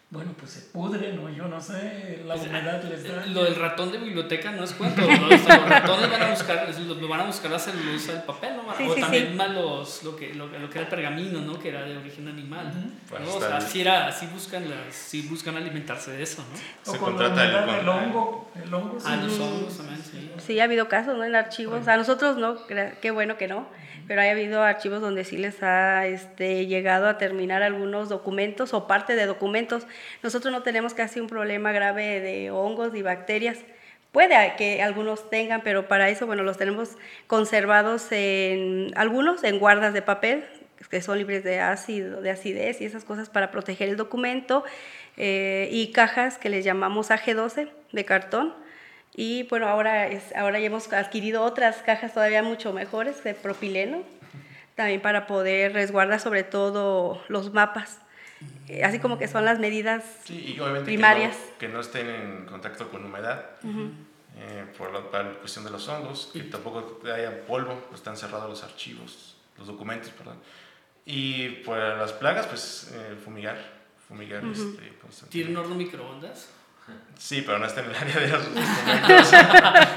[0.10, 3.26] bueno, pues se pudren o yo no sé, la humedad les da.
[3.26, 5.08] Lo del ratón de biblioteca no es cuento, ¿no?
[5.28, 8.24] O sea, los ratones van a buscar, lo, lo van a buscar la celulosa del
[8.24, 8.74] papel, ¿no?
[8.78, 9.34] Sí, o sí, también sí.
[9.36, 11.60] más los, lo, que, lo, lo que era el pergamino, ¿no?
[11.60, 12.72] Que era de origen animal.
[13.10, 13.36] Bueno, ¿no?
[13.36, 16.90] O sea, el- sí, era, sí, buscan las, sí buscan alimentarse de eso, ¿no?
[16.90, 19.28] O Se con la humedad con- del hongo, el hongo Ah, sí.
[19.28, 20.32] los hongos también, sí.
[20.38, 21.26] Sí, ha habido casos, ¿no?
[21.26, 21.86] En archivos.
[21.88, 22.56] A nosotros no,
[23.02, 23.68] qué bueno que no,
[24.08, 28.88] pero ha habido archivos donde sí les ha este, llegado a terminar algunos documentos o
[28.88, 29.86] parte de documentos.
[30.24, 33.60] Nosotros no tenemos casi un problema grave de hongos y bacterias.
[34.14, 39.94] Puede que algunos tengan, pero para eso, bueno, los tenemos conservados en algunos en guardas
[39.94, 40.46] de papel,
[40.90, 44.64] que son libres de ácido, de acidez y esas cosas para proteger el documento,
[45.18, 48.54] eh, y cajas que les llamamos AG12 de cartón.
[49.20, 54.04] Y bueno, ahora, es, ahora ya hemos adquirido otras cajas todavía mucho mejores de propileno,
[54.76, 57.98] también para poder resguardar sobre todo los mapas,
[58.68, 61.36] eh, así como que son las medidas Sí, y obviamente primarias.
[61.36, 65.66] Que, no, que no estén en contacto con humedad, eh, por la, para la cuestión
[65.66, 70.38] de los hongos, que tampoco haya polvo, pues están cerrados los archivos, los documentos, perdón.
[71.08, 73.58] Y para las plagas, pues eh, fumigar,
[74.08, 75.52] fumigar este, ¿Tiene constantemente.
[75.52, 76.50] un horno microondas?
[77.18, 79.34] Sí, pero no está en el área de los documentos.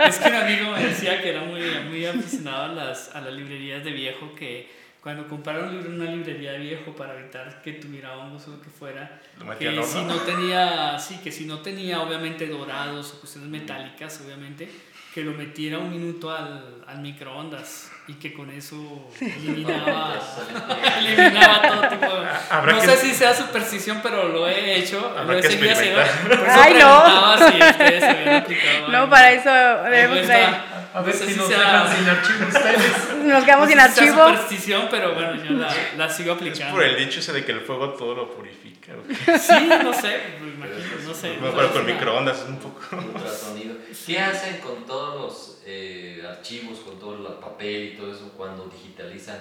[0.09, 3.33] es que un amigo me decía que era muy, muy aficionado a las, a las
[3.35, 4.71] librerías de viejo, que
[5.03, 8.53] cuando compraron un libro en una librería de viejo para evitar que tuviera hongos o
[8.53, 9.83] lo que fuera, Lo al que horno.
[9.85, 14.71] si no tenía, sí, que si no tenía obviamente dorados o cuestiones metálicas, obviamente,
[15.15, 18.75] que lo metiera un minuto al, al microondas y que con eso
[19.21, 20.15] eliminaba,
[20.99, 22.27] eliminaba todo tipo de...
[22.51, 25.15] Habrá No que- sé si sea superstición, pero lo he hecho.
[25.17, 26.01] Habrá lo he seguido haciendo.
[26.01, 26.39] experimentar.
[26.41, 27.39] Por eso Ay, no.
[27.39, 29.51] si ustedes habían aplicado No, para eso
[29.85, 30.65] debemos está.
[30.93, 33.15] A ver No sé si si nos sea- dejan sin archivo ustedes.
[33.25, 34.25] nos quedamos sin No sé si sea archivo.
[34.29, 36.75] superstición, pero bueno, yo la, la sigo Es aplicando.
[36.75, 38.93] por el dicho ese de que el fuego todo lo purifica.
[39.39, 41.37] Sí, no sé, me imagino, no sé.
[41.41, 42.81] Bueno, pero con es microondas es un poco...
[42.97, 43.75] ultrasonido.
[44.07, 48.67] ¿Qué hacen con todos los eh, archivos, con todo el papel y todo eso cuando
[48.67, 49.39] digitalizan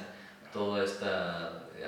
[0.53, 1.05] todo este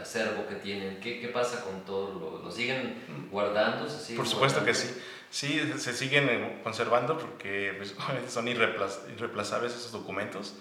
[0.02, 1.00] acervo que tienen?
[1.00, 2.20] ¿Qué, qué pasa con todo?
[2.20, 3.88] ¿Lo, lo siguen guardando?
[3.88, 4.94] ¿Se siguen Por supuesto que guardando?
[4.96, 5.02] sí.
[5.32, 7.96] Sí, se siguen eh, conservando porque pues,
[8.28, 10.56] son irreemplaz- irreemplazables esos documentos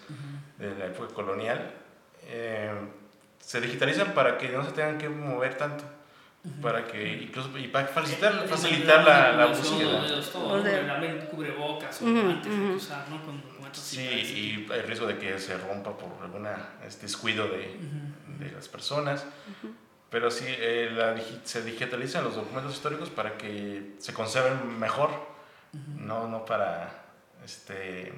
[0.58, 1.72] de la época colonial.
[2.28, 2.70] Eh,
[3.40, 5.82] se digitalizan para que no se tengan que mover tanto,
[6.62, 10.06] para que incluso y para facilitar, facilitar la, la manipulación, búsqueda.
[11.26, 12.76] cubrebocas o Ujú, guantes hay que ujú.
[12.76, 13.24] usar, ¿no?
[13.24, 16.46] Con documentos Sí, y hay riesgo de que se rompa por algún
[17.00, 17.76] descuido de,
[18.38, 19.24] de las personas.
[20.10, 25.10] Pero sí, eh, la se digitalizan los documentos históricos para que se conserven mejor,
[25.96, 27.04] no, no para...
[27.44, 28.12] Este,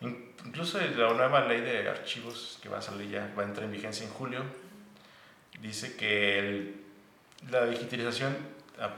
[0.00, 3.64] in- incluso la nueva ley de archivos que va a salir ya, va a entrar
[3.64, 4.42] en vigencia en julio,
[5.60, 6.80] dice que el-
[7.50, 8.36] la digitalización,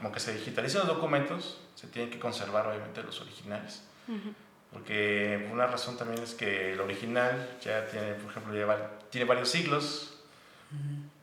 [0.03, 3.83] aunque se digitalicen los documentos, se tienen que conservar obviamente los originales.
[4.73, 8.77] Porque una razón también es que el original ya tiene, por ejemplo, lleva,
[9.11, 10.15] tiene varios siglos.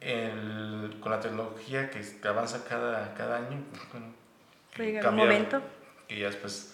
[0.01, 0.74] El-
[1.05, 3.59] con la tecnología que, que avanza cada, cada año,
[3.91, 4.07] bueno,
[4.73, 5.61] que un cambia, momento.
[6.07, 6.73] que ya después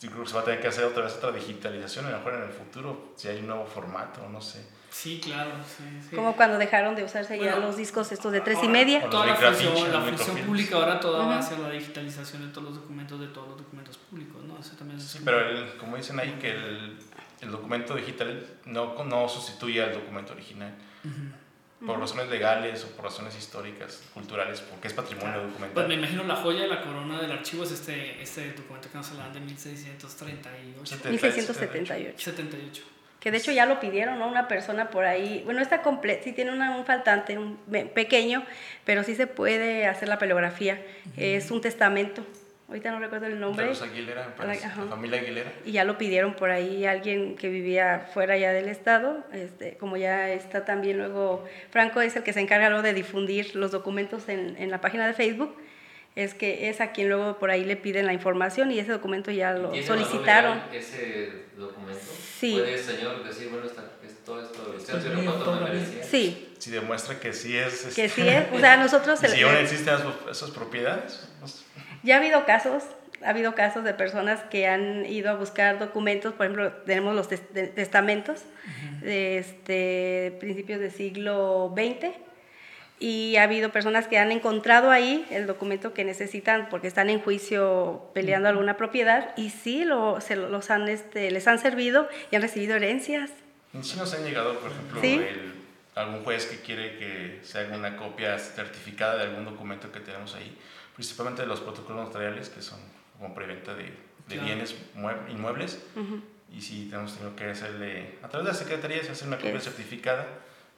[0.00, 2.16] yo creo que se va a tener que hacer otra vez otra digitalización, a lo
[2.16, 4.64] mejor en el futuro, si hay un nuevo formato, no sé.
[4.90, 6.16] Sí, claro, sí, sí.
[6.16, 9.00] Como cuando dejaron de usarse ya Bueno, los discos estos de tres y Ahora, media.
[9.00, 12.68] los Toda la función, la función pública ahora toda va hacia la digitalización de todos
[12.68, 14.58] los documentos de todos los documentos públicos, ¿no?
[14.58, 16.96] Eso también es Sí, pero el- como dicen ahí, que el,
[17.42, 20.74] el documento digital no, no sustituye al documento original.
[21.86, 25.92] Por razones legales o por razones históricas, culturales, porque es patrimonio Pues me documental.
[25.92, 29.32] imagino la joya de la corona del archivo es este, este documento que nos hablan
[29.32, 30.86] de 1638.
[30.86, 32.18] Setenta- 1678.
[32.18, 32.82] 78.
[33.20, 34.28] Que de hecho ya lo pidieron, ¿no?
[34.28, 37.58] Una persona por ahí, bueno, está completo, sí tiene una- un faltante, un
[37.94, 38.44] pequeño,
[38.84, 40.80] pero sí se puede hacer la paleografía.
[41.16, 42.24] Es un testamento.
[42.68, 43.66] Ahorita no recuerdo el De nombre.
[43.66, 44.82] los Aguilera, Ajá.
[44.84, 45.52] la familia Aguilera.
[45.64, 49.96] Y ya lo pidieron por ahí alguien que vivía fuera ya del estado, este, como
[49.96, 54.28] ya está también luego, Franco es el que se encarga luego de difundir los documentos
[54.28, 55.56] en, en la página de Facebook,
[56.14, 59.30] es que es a quien luego por ahí le piden la información y ese documento
[59.30, 60.56] ya lo ¿Tiene valor solicitaron.
[60.58, 62.00] legal ese documento?
[62.38, 62.52] Sí.
[62.52, 65.68] ¿Puede el señor decir, bueno, esta, es- todo esto, cuánto me todavía.
[65.72, 66.02] merecía?
[66.04, 67.94] Sí, Si demuestra que sí es.
[67.94, 69.22] que este, sí es, o sea, nosotros...
[69.22, 71.28] y el- si aún existen esas, esas propiedades.
[71.40, 71.64] pues,
[72.02, 72.84] Ya ha habido casos,
[73.24, 77.28] ha habido casos de personas que han ido a buscar documentos, por ejemplo, tenemos los
[77.28, 78.42] tes- de- testamentos
[79.02, 82.10] de este, principios del siglo XX
[83.00, 87.20] y ha habido personas que han encontrado ahí el documento que necesitan porque están en
[87.20, 92.08] juicio peleando alguna propiedad y sí lo, se lo- los han, este, les han servido
[92.30, 93.30] y han recibido herencias.
[93.82, 95.14] Sí nos han llegado, por ejemplo, Sí.
[95.14, 95.54] el-
[95.94, 100.34] algún juez que quiere que se haga una copia certificada de algún documento que tenemos
[100.36, 100.56] ahí,
[100.98, 102.80] principalmente de los protocolos notariales, que son
[103.16, 103.92] como preventa de, de
[104.26, 104.44] Claro.
[104.46, 105.80] bienes mue- inmuebles.
[105.94, 106.20] Ujú.
[106.52, 109.60] Y sí, tenemos tenido que hacerle, a través de la Secretaría, se hace una copia
[109.60, 110.26] certificada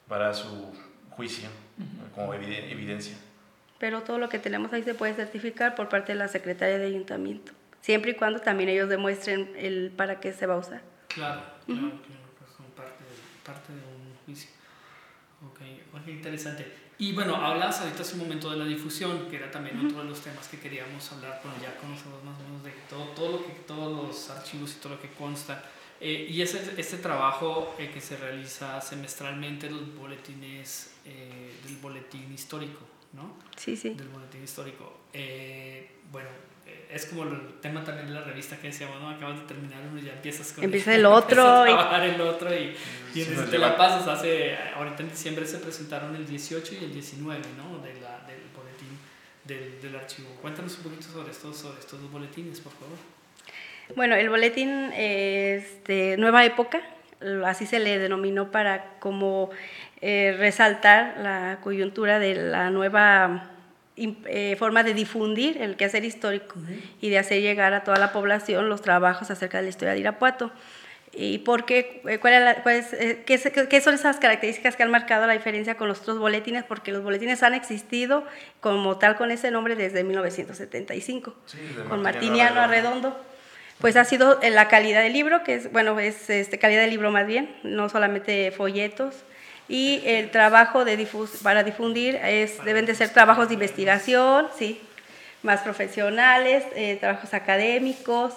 [0.07, 0.75] para su
[1.09, 1.49] juicio,
[2.13, 3.17] como evide- evidencia.
[3.79, 6.85] Pero todo lo que tenemos ahí se puede certificar por parte de la Secretaría de
[6.85, 10.81] Ayuntamiento, siempre y cuando también ellos demuestren el para qué se va a usar.
[11.07, 14.51] Claro, claro, claro, pues son parte de, parte de un juicio.
[15.49, 15.61] Ok,
[15.99, 16.71] ok, interesante.
[17.01, 20.09] Y bueno, hablas ahorita hace un momento de la difusión, que era también otro de
[20.09, 23.47] los temas que queríamos hablar, bueno, ya conocemos más o menos de todo, todo lo
[23.47, 25.65] que, todos los archivos y todo lo que consta.
[25.99, 32.31] Eh, y ese, este trabajo eh, que se realiza semestralmente, los boletines eh, del boletín
[32.31, 32.81] histórico,
[33.13, 33.35] ¿no?
[33.57, 33.95] Sí, sí.
[33.95, 34.99] del boletín histórico.
[35.11, 36.29] Eh, bueno,
[36.93, 39.09] es como el tema también de la revista que decíamos, ¿no?
[39.09, 42.03] Acabas de terminar uno y ya empiezas con Empieza el otro empiezas y- a trabajar
[42.03, 42.75] el otro y,
[43.15, 46.93] y Sí, te la pasas hace, ahorita en diciembre se presentaron el 18 y el
[46.93, 47.79] 19, ¿no?
[47.79, 48.89] De la, del boletín
[49.45, 50.29] del, del archivo.
[50.41, 52.97] Cuéntanos un poquito sobre estos, sobre estos dos boletines, por favor.
[53.95, 56.81] Bueno, el boletín este, Nueva Época,
[57.45, 59.49] así se le denominó para como
[60.01, 63.50] eh, resaltar la coyuntura de la nueva
[64.25, 66.55] eh, forma de difundir el quehacer histórico
[67.01, 69.99] y de hacer llegar a toda la población los trabajos acerca de la historia de
[69.99, 70.51] Irapuato.
[71.13, 72.01] ¿Y por qué?
[72.07, 73.37] Eh, ¿Cuál la- cuál es, eh, qué,
[73.69, 76.63] qué son esas características que han marcado la diferencia con los otros boletines?
[76.63, 78.23] Porque los boletines han existido
[78.61, 83.19] como tal con ese nombre desde 1975 Sí, de con Martiniano Arredondo.
[83.79, 86.91] Pues ha sido en la calidad del libro, que es, bueno, es este, calidad del
[86.91, 89.15] libro más bien, no solamente folletos.
[89.69, 94.81] Y el trabajo de difus- para difundir es, deben de ser trabajos de investigación, sí,
[95.43, 98.33] más profesionales, eh, trabajos académicos.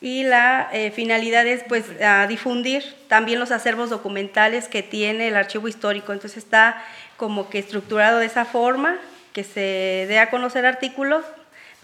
[0.00, 5.36] Y la eh, finalidad es pues a difundir también los acervos documentales que tiene el
[5.36, 6.12] archivo histórico.
[6.12, 6.82] Entonces está
[7.16, 8.98] como que estructurado de esa forma,
[9.32, 11.24] que se dé a conocer artículos,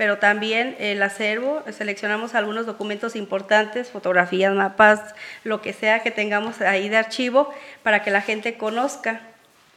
[0.01, 6.63] pero también el acervo, seleccionamos algunos documentos importantes, fotografías, mapas, lo que sea que tengamos
[6.63, 9.21] ahí de archivo, para que la gente conozca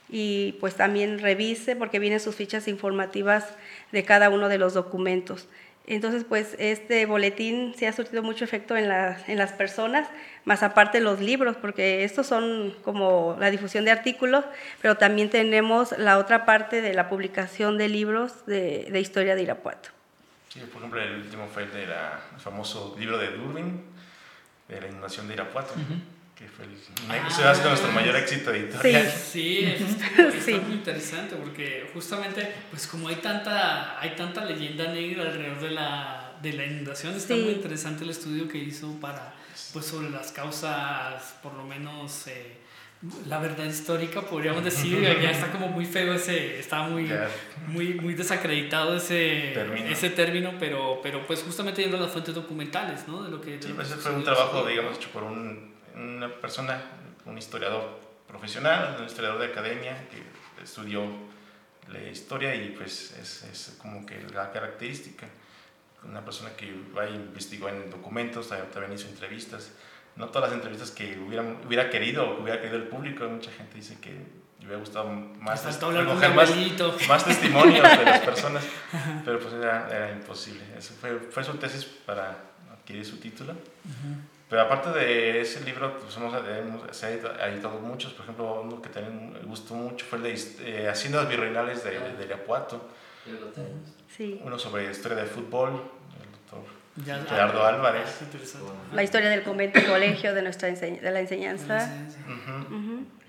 [0.09, 3.43] y pues también revise, porque vienen sus fichas informativas
[3.91, 5.49] de cada uno de los documentos.
[5.87, 10.07] Entonces, pues este boletín sí ha surtido mucho efecto en, la- en las personas,
[10.45, 14.45] más aparte los libros, porque estos son como la difusión de artículos,
[14.81, 19.41] pero también tenemos la otra parte de la publicación de libros de, de historia de
[19.43, 19.89] Irapuato.
[20.53, 21.89] Sí, por ejemplo, el último fue el del
[22.37, 23.81] famoso libro de Durbin,
[24.67, 25.73] de la inundación de Irapuato,
[26.35, 26.71] que fue el,
[27.09, 27.29] Ah.
[27.29, 29.09] se ha sido nuestro mayor éxito editorial.
[29.09, 30.53] Sí, es- está Sí.
[30.53, 36.33] muy interesante porque justamente, pues como hay tanta, hay tanta leyenda negra alrededor de la,
[36.41, 37.41] de la inundación, está Sí.
[37.41, 39.33] muy interesante el estudio que hizo para,
[39.73, 42.57] pues sobre las causas, por lo menos, eh,
[43.27, 47.09] la verdad histórica, podríamos decir, ya está como muy feo ese, está muy,
[47.67, 49.87] muy, muy desacreditado ese Término.
[49.87, 53.23] ese término, pero, pero pues justamente yendo a las fuentes documentales, ¿no?
[53.23, 55.23] De lo que, de Sí, lo pues que ese fue un trabajo, digamos, hecho por
[55.23, 56.81] un- una persona,
[57.25, 61.03] un historiador profesional, un historiador de academia que estudió
[61.91, 65.27] la historia y pues es, es como que la característica.
[66.05, 69.71] Una persona que va e investigó en documentos, también hizo entrevistas.
[70.15, 73.51] No todas las entrevistas que hubiera, hubiera querido o que hubiera querido el público, mucha
[73.51, 76.49] gente dice que le hubiera gustado más, Me recoger más,
[77.07, 78.63] más testimonios de las personas,
[79.25, 80.63] pero pues era, era imposible.
[80.77, 82.37] Eso fue, fue su tesis para
[82.71, 83.53] adquirir su título.
[84.49, 88.13] Pero aparte de ese libro, pues hemos, hemos- se ha editado- muchos.
[88.13, 91.91] Por ejemplo, uno que también me gustó mucho fue el de eh, Haciendas Virreinales de,
[91.99, 92.87] de Irapuato.
[93.25, 93.89] Ya lo tenemos.
[94.15, 94.39] Sí.
[94.43, 95.81] Uno sobre historia del fútbol,
[97.05, 98.19] Ya- Gerardo Álvarez.
[98.21, 98.67] Interesante.
[98.93, 101.79] La historia del convento y colegio de, nuestra enseñ- de la enseñanza.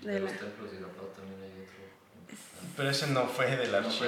[0.01, 2.37] De los templos de Irapuato también hay otro.
[2.77, 4.05] Pero ese no fue del ¿No archivo.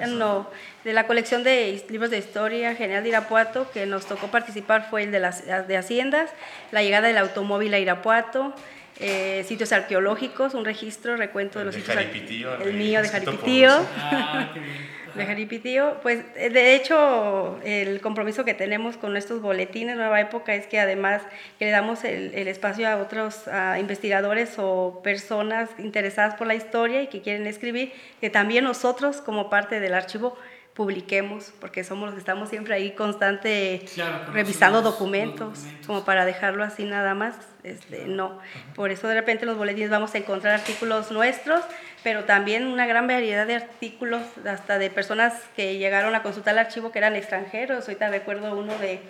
[0.00, 0.50] Eh, No,
[0.82, 5.04] de la colección de libros de historia general de Irapuato que nos tocó participar fue
[5.04, 6.30] el de las de Haciendas,
[6.72, 8.54] la llegada del automóvil a Irapuato,
[8.98, 13.08] eh, sitios arqueológicos, un registro, recuento de los de sitios ar- Jaripitío, el mío de
[13.08, 13.86] Jaripitío.
[13.98, 14.95] Ah, qué bien.
[15.16, 20.54] De Jaripitío, pues eh, de hecho el compromiso que tenemos con estos boletines Nueva Época
[20.54, 21.22] es que además
[21.58, 26.54] que le damos el, el espacio a otros a investigadores o personas interesadas por la
[26.54, 30.36] historia y que quieren escribir, que también nosotros como parte del archivo
[30.74, 35.86] publiquemos, porque somos los que estamos siempre ahí constante Claro, revisando los- los documentos, documentos.
[35.86, 38.38] como para dejarlo así nada más, este, no.
[38.74, 41.62] Por eso de repente en los boletines vamos a encontrar artículos nuestros,
[42.06, 46.60] pero también una gran variedad de artículos, hasta de personas que llegaron a consultar el
[46.60, 47.88] archivo que eran extranjeros.
[47.88, 49.00] Ahorita recuerdo uno de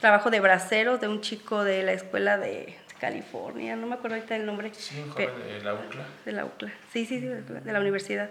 [0.00, 4.34] trabajo de braceros de un chico de la escuela de California, no me acuerdo ahorita
[4.34, 4.72] el nombre.
[4.72, 6.06] Sí, un joven de la UCLA.
[6.24, 6.72] de la UCLA.
[6.90, 8.30] Sí, sí, sí, de la universidad.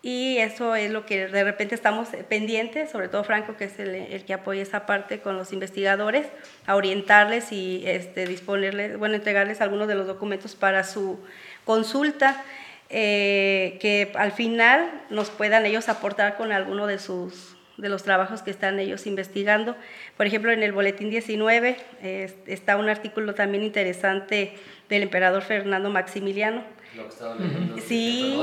[0.00, 3.96] Y eso es lo que de repente estamos pendientes, sobre todo Franco, que es el,
[3.96, 6.28] el que apoya esa parte con los investigadores,
[6.66, 11.18] a orientarles y este, disponerles, bueno, entregarles algunos de los documentos para su
[11.64, 12.44] consulta,
[12.90, 18.42] eh, que al final nos puedan ellos aportar con alguno de sus de los trabajos
[18.42, 19.76] que están ellos investigando.
[20.16, 24.54] Por ejemplo, en el Boletín 19 eh, está un artículo también interesante
[24.88, 26.64] del emperador Fernando Maximiliano,
[26.96, 27.78] Lo que estaba leyendo.
[27.78, 28.38] Sí.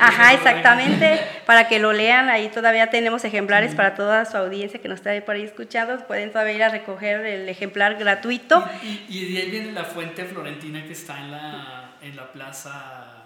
[0.00, 1.20] Ajá, exactamente.
[1.46, 5.10] Para que lo lean, ahí todavía tenemos ejemplares para toda su audiencia que nos está
[5.10, 5.96] ahí por ahí escuchando.
[6.06, 8.64] Pueden todavía ir a recoger el ejemplar gratuito.
[8.82, 13.19] Y, y de ahí viene la fuente florentina que está en la, en la plaza,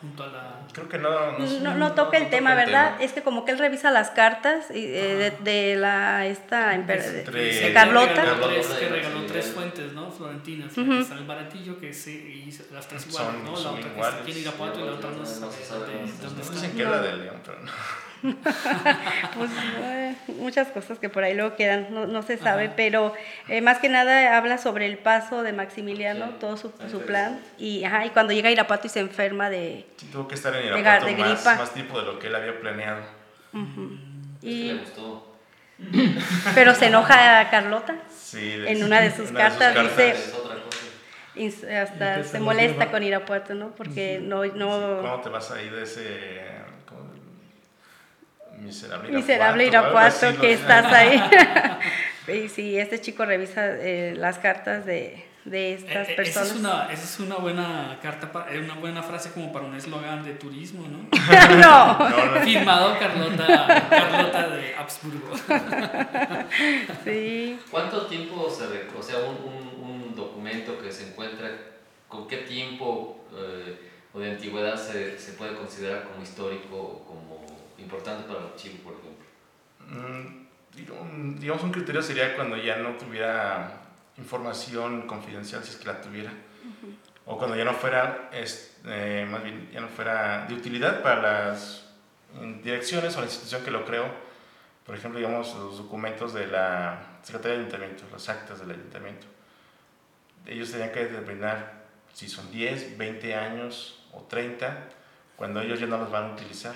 [0.00, 0.54] junto a la...
[0.72, 1.38] Creo que no.
[1.38, 2.94] No, No, no toca el tema, ¿verdad?
[2.94, 3.04] tema.
[3.04, 7.00] Es que como que él revisa las cartas y, eh, de, de la esta Entre-
[7.24, 8.14] de Carlota.
[8.14, 9.26] Que regaló, tres, y que regaló Maximiliano.
[9.32, 10.10] tres fuentes, ¿no?
[10.10, 10.72] Florentinas.
[10.78, 10.90] Ujú.
[10.90, 13.50] que Está el baratillo, que y las tres iguales, Son- ¿no?
[13.52, 14.08] La son otra que iguales.
[14.14, 16.12] está aquí en Irapuato y la otra no se No se sabe sabe de- dónde
[16.22, 16.52] dónde está.
[16.54, 16.76] Dicen está.
[16.76, 17.72] que es la de León, pero no.
[19.36, 19.50] Pues,
[19.82, 22.74] eh, muchas cosas que por ahí luego quedan, no, no se sabe, Ajá.
[22.76, 23.14] pero
[23.48, 27.40] eh, más que nada habla sobre el paso de Maximiliano, Sí, todo su, su plan,
[27.58, 29.86] y, ajá, y cuando llega a Irapuato y se enferma de...
[29.96, 31.54] Sí, tuvo que estar en De Irapuato gar- de más, gripa.
[31.56, 33.00] más tiempo de lo que él había planeado.
[34.42, 35.36] Le Y, gustó.
[36.54, 41.82] pero se enoja a Carlota, Sí, de- En una de sus cartas dice- otra cosa.
[41.82, 43.70] hasta se molesta con Irapuato, ¿no?
[43.74, 44.44] Porque no...
[44.46, 46.40] no ¿Cómo te vas a ir de ese
[48.66, 51.22] miserable miserable Irapuato, lo que estás ahí.
[52.28, 56.50] y sí, este chico revisa eh, las cartas de, de estas Eh, eh, Esa personas.
[56.50, 60.24] es, una, esa es una buena carta, eh, una buena frase como para un eslogan
[60.24, 61.08] de turismo, ¿no?
[61.56, 65.30] no, No, no, Firmado Carlota, Carlota de Habsburgo.
[67.04, 67.58] sí.
[67.70, 71.48] ¿Cuánto tiempo se re- o sea, un, un, un documento que se encuentra,
[72.08, 73.78] con qué tiempo eh,
[74.14, 77.25] o de antigüedad se, se puede considerar como histórico o como
[77.86, 79.26] importante para el archivo, por ejemplo?
[79.88, 83.80] Mm, digamos un criterio sería cuando ya no tuviera
[84.18, 86.32] información confidencial si es que la tuviera.
[87.24, 91.50] O cuando ya no fuera es, eh, más bien ya no fuera de utilidad para
[91.50, 91.86] las
[92.62, 94.06] direcciones o la institución que lo creó.
[94.84, 99.26] Por ejemplo digamos los documentos de la Secretaría del Ayuntamiento las actas del Ayuntamiento.
[100.44, 104.88] Ellos tenían que determinar si son 10, 20 años o 30
[105.36, 106.74] cuando ellos ya no los van a utilizar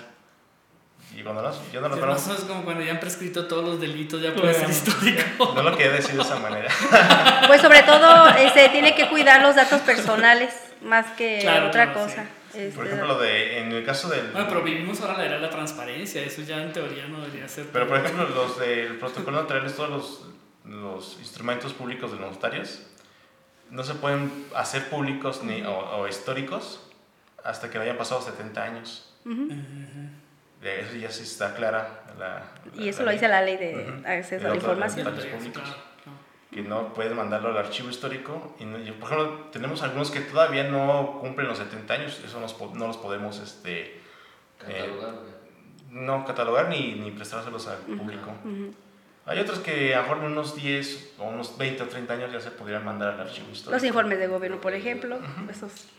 [1.15, 3.63] y cuando no los Ya van a no es como cuando ya han prescrito todos
[3.65, 5.53] los delitos, ya puede ser histórico.
[5.55, 6.69] no lo quería decir de esa manera.
[7.47, 12.07] Pues sobre todo se tiene que cuidar los datos personales más que Claro, otra claro,
[12.07, 12.25] cosa.
[12.53, 14.27] Este, Por ejemplo, lo de, en el caso del...
[14.31, 17.47] Bueno, pero vivimos ahora la era de la transparencia, eso ya en teoría no debería
[17.47, 17.67] ser.
[17.71, 20.25] Pero, por ejemplo, los del protocolo notarial, todos los,
[20.65, 22.81] los instrumentos públicos de los notarios,
[23.69, 26.81] no se pueden hacer públicos ni, o, o históricos
[27.43, 29.13] hasta que hayan pasado 70 años.
[30.61, 32.43] De eso ya sí está clara la...
[32.75, 34.07] y eso la lo ley, dice la ley de Ujú.
[34.07, 35.05] acceso De a la información.
[35.05, 35.75] datos públicos.
[36.51, 38.55] Que no puedes mandarlo al archivo histórico.
[38.59, 42.21] Y, no- y, por ejemplo, tenemos algunos que todavía no cumplen los 70 años.
[42.23, 43.39] Eso nos no los podemos...
[43.39, 43.99] Este,
[44.59, 45.31] Catalogar, güey.
[45.89, 48.31] no catalogar ni, ni prestárselos al público.
[48.43, 48.73] Ujú.
[49.25, 52.31] Hay otros que a lo mejor en unos 10 o unos 20 o 30 años
[52.33, 53.71] ya se podrían mandar al archivo histórico.
[53.71, 55.89] Los informes de gobierno, por ejemplo, esos son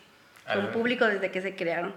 [0.46, 1.94] Al- públicos desde que se crearon.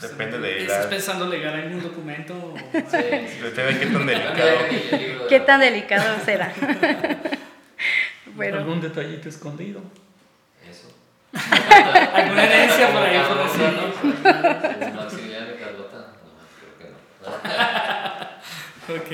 [0.00, 2.34] Depende de ¿Estás pensando legar algún documento?
[2.34, 2.96] o- Sí.
[3.42, 4.46] Depende de qué tan delicado.
[4.46, 6.52] de ¿Qué tan delicado será?
[8.34, 9.80] bueno, Algún detallito escondido.
[10.68, 10.92] Eso.
[12.14, 14.92] ¿Alguna herencia por ahí por Carlota, decir?
[14.94, 15.02] ¿no?
[15.02, 15.98] Maximiliano y Carlota.
[16.24, 18.24] No, creo que no.
[18.86, 19.10] Ok.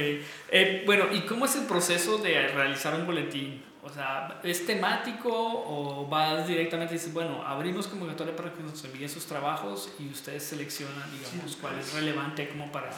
[0.50, 3.62] Eh, bueno, ¿y cómo es el proceso de realizar un boletín?
[3.82, 8.84] O sea, ¿es temático o vas directamente y dices, bueno, abrimos convocatoria para que nos
[8.84, 12.90] envíen sus trabajos y ustedes seleccionan, digamos, cuál es relevante como para...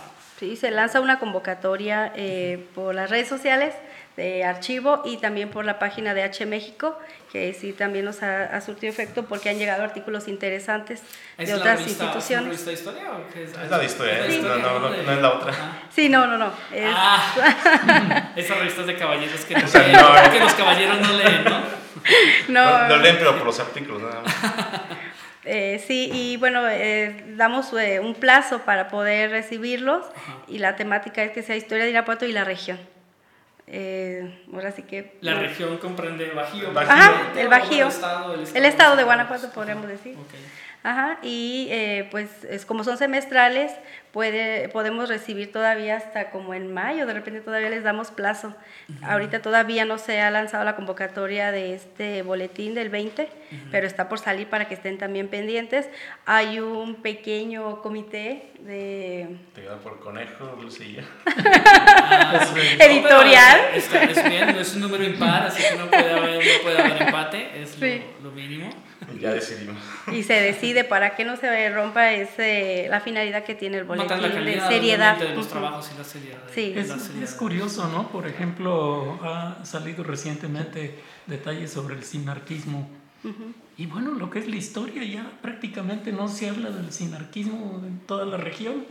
[0.43, 3.73] sí, se lanza una convocatoria eh, por las redes sociales
[4.17, 6.99] de archivo y también por la página de H México,
[7.31, 11.01] que sí también nos ha, ha surtido efecto porque han llegado artículos interesantes
[11.39, 12.45] ¿Es de la otras revista- ¿Es instituciones.
[12.49, 13.51] revista de historia o qué es?
[13.53, 14.41] Es la de historia, ¿Es ¿eh?
[14.43, 15.55] No, no, no, de- no es la otra.
[15.95, 16.53] Sí, no, no, no.
[16.75, 20.31] es- Ah, esas revistas de caballeros que, no sea, leen, eh.
[20.33, 21.61] que los caballeros no leen, ¿no?
[22.49, 24.35] no, No, leen, pero por los artículos, nada más.
[25.45, 30.07] Eh, sí, y bueno, eh, damos eh, un plazo para poder recibirlos
[30.47, 32.79] y la temática es que sea historia de Irapuato y la región.
[33.67, 35.17] Eh, ahora sí que...
[35.21, 36.73] La región comprende Bajío.
[36.73, 36.93] Bajío.
[36.93, 37.87] Ajá, el Bajío.
[37.87, 40.17] El estado, El estado de Guanajuato, podríamos decir.
[40.83, 43.73] Ajá, y eh, pues es, como son semestrales,
[44.13, 48.55] puede, podemos recibir todavía hasta como en mayo, de repente todavía les damos plazo.
[49.03, 53.29] Ahorita todavía no se ha lanzado la convocatoria de este boletín del 20,
[53.71, 55.89] pero está por salir para que estén también pendientes.
[56.27, 59.29] Hay un pequeño comité de...
[59.55, 61.05] Te por conejo, Lucía.
[62.15, 62.47] Ah,
[62.79, 63.61] Editorial.
[63.73, 66.79] No, está, es bien, es un número impar, así que no puede haber, no puede
[66.79, 68.03] haber empate, es Sí.
[68.23, 68.71] lo, lo mínimo.
[69.21, 69.77] Ya decidimos.
[70.13, 74.02] Y se decide para que no se rompa ese, la finalidad que tiene el boletín
[74.03, 75.13] Notan la de calidad seriedad.
[75.15, 76.45] obviamente, de los trabajos y la seriedad.
[76.47, 76.73] de- Sí.
[76.73, 77.23] de Es, la seriedad.
[77.29, 78.09] es curioso, ¿no?
[78.09, 82.89] Por ejemplo, ha salido recientemente detalles sobre el sinarquismo.
[83.79, 88.01] Y bueno, lo que es la historia ya prácticamente no se habla del sinarquismo en
[88.01, 88.85] toda la región.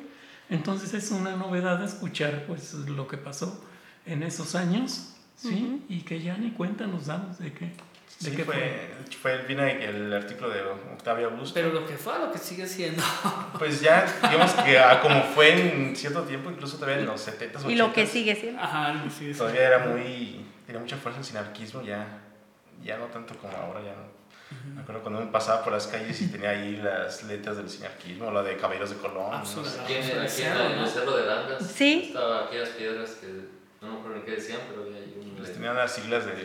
[0.49, 3.64] Entonces es una novedad escuchar pues lo que pasó
[4.05, 5.82] en esos años, ¿sí?
[5.89, 7.74] Y que ya ni cuenta nos damos de qué, de
[8.22, 8.89] Sí, qué fue,
[9.22, 11.53] fue el, vino el artículo de Octavio Augusto.
[11.55, 13.01] Pero lo que fue, lo que sigue siendo.
[13.57, 17.53] Pues ya, digamos que ah, como fue en cierto tiempo, incluso todavía en los 70s,
[17.53, 18.61] 80s, Y lo que sigue siendo.
[18.61, 19.38] Ajá, lo que sigue siendo.
[19.39, 22.19] todavía era muy, tenía mucha fuerza el sinarquismo, ya,
[22.84, 24.22] ya no tanto como ahora, ya no.
[24.76, 28.30] Me acuerdo cuando uno pasaba por las calles y tenía ahí las letras del sinarquismo,
[28.32, 29.32] la de Caballeros de Colón.
[29.32, 29.59] no sé.
[29.59, 29.99] Absolutamente.
[30.24, 30.88] Aquí en, el ¿no?
[30.88, 32.03] Cerro de Dangas Sí.
[32.07, 35.36] estaba aquellas piedras que no me acuerdo qué decían, pero había un...
[35.38, 36.42] Pues tenían las siglas de Sí,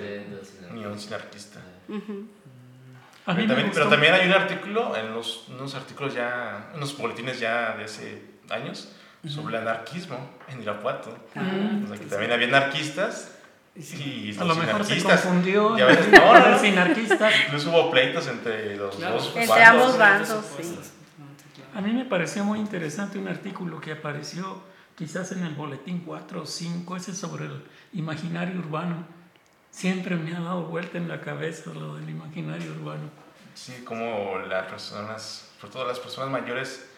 [0.52, 0.70] sinarquismo.
[0.72, 1.60] Unión Sinarquista.
[1.88, 2.26] Ujú.
[3.26, 6.96] A mí Pero también, pero también hay un artículo, en los, unos artículos ya, unos
[6.96, 8.92] boletines ya de hace años,
[9.28, 11.10] sobre el anarquismo en Irapuato.
[11.34, 11.84] Mm.
[11.84, 13.32] O sea, que también había anarquistas
[13.74, 15.20] y A los lo mejor se sinarquistas.
[15.22, 16.58] confundió Ya ves, no, no, el no.
[16.60, 17.30] sinarquista.
[17.46, 19.16] Incluso hubo pleitos entre los Claro.
[19.16, 19.66] dos Entre bandos.
[19.68, 20.78] ambos bandos, sí.
[21.74, 24.62] A mí me pareció muy interesante un artículo que apareció
[24.96, 29.06] quizás en el boletín 4 o 5, ese sobre el imaginario urbano.
[29.70, 33.10] Siempre me ha dado vuelta en la cabeza lo del imaginario urbano.
[33.54, 36.88] Sí, como las personas, sobre todo las personas mayores,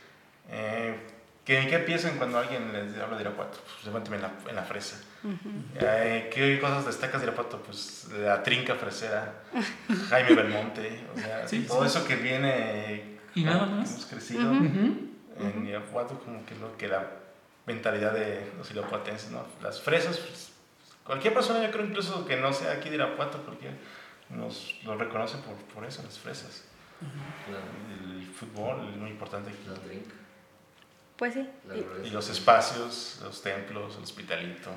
[0.49, 0.97] eh,
[1.45, 3.59] ¿qué, ¿qué piensan cuando alguien les habla de Irapuato?
[3.65, 5.01] Pues levánteme en la, en la fresa.
[5.81, 7.61] Eh, ¿Qué cosas destacas de Irapuato?
[7.63, 9.43] Pues la trinca fresera,
[10.09, 11.89] Jaime Belmonte, o sea, Sí, todo sí.
[11.89, 13.19] eso que viene...
[13.35, 13.91] ¿Y nada más?
[13.91, 15.09] Hemos crecido Ujú.
[15.41, 17.09] en Irapuato, como que lo que la
[17.69, 19.47] mentalidad de los irapuatenses, ¿no?
[19.63, 20.51] Las fresas, pues,
[21.05, 23.71] cualquier persona, yo creo incluso que no sea aquí de Irapuato, porque
[24.31, 26.65] nos lo reconoce por, por eso, las fresas.
[27.53, 27.59] La,
[28.19, 30.03] El fútbol es muy importante aquí.
[31.17, 31.49] Pues sí.
[31.69, 34.71] la Y- los espacios, los templos, el hospitalito.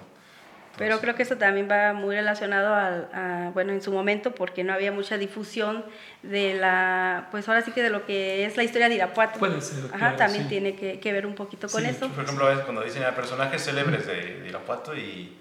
[0.77, 4.63] Pero creo que eso también va muy relacionado al, a, bueno, en su momento, porque
[4.63, 5.85] no había mucha difusión
[6.23, 9.37] de la, pues ahora sí que de lo que es la historia de Irapuato.
[9.37, 10.49] Puede ser, Ajá, claro, también sí.
[10.49, 12.07] tiene que, que ver un poquito con Sí, eso.
[12.09, 15.37] Por ejemplo, a veces cuando dicen a personajes célebres de, de Irapuato y,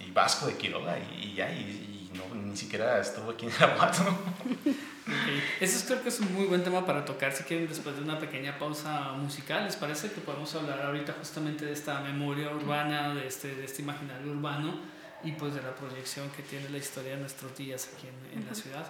[0.00, 3.52] y Vasco de Quiroga, y, y ya, y, y no, ni siquiera estuvo aquí en
[3.52, 4.02] Irapuato.
[5.06, 5.60] Ok.
[5.60, 8.02] Ese es, creo que es un muy buen tema para tocar si quieren después de
[8.02, 9.64] una pequeña pausa musical.
[9.64, 13.82] ¿Les parece que podemos hablar ahorita justamente de esta memoria urbana, de este, de este
[13.82, 14.78] imaginario urbano
[15.22, 18.46] y pues de la proyección que tiene la historia de nuestros días aquí en, en
[18.48, 18.86] la ciudad?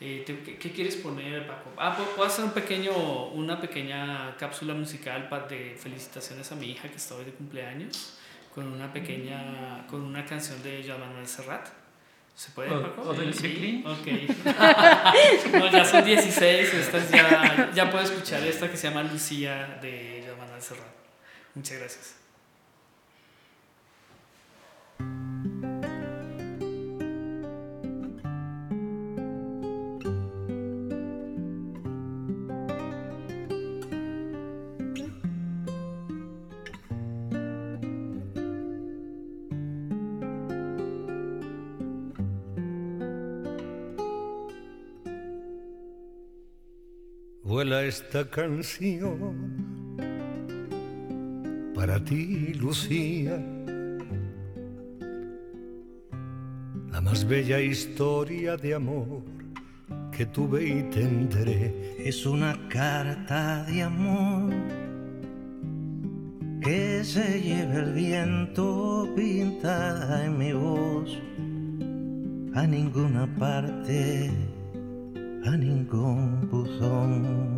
[0.00, 1.70] Eh, te- ¿qué, qué quieres poner, Paco?
[1.76, 2.92] Ah, pu- puedo hacer un pequeño,
[3.34, 8.14] una pequeña cápsula musical de felicitaciones a mi hija que está hoy de cumpleaños
[8.54, 11.68] con una pequeña, con una canción de Joan Manuel Serrat.
[12.38, 13.02] ¿Se puede, O- Paco?
[13.10, 13.82] o del Sí.
[13.84, 14.06] Ok.
[15.54, 20.22] no, ya son 16, estas ya, ya puedo escuchar esta que se llama Lucía de
[20.24, 20.86] Joan Manuel Serrat.
[21.56, 22.14] Muchas gracias.
[47.98, 49.34] Esta canción
[51.74, 53.42] para ti, Lucía,
[56.92, 59.22] la más bella historia de amor
[60.12, 61.96] que tuve y tendré.
[61.98, 64.52] Es una carta de amor
[66.62, 71.18] que se lleva el viento pintada en mi voz
[72.54, 74.30] a ninguna parte,
[75.44, 77.57] a ningún buzón.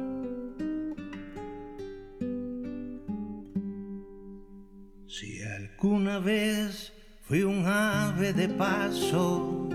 [5.81, 9.67] Alguna vez fui un ave de paso,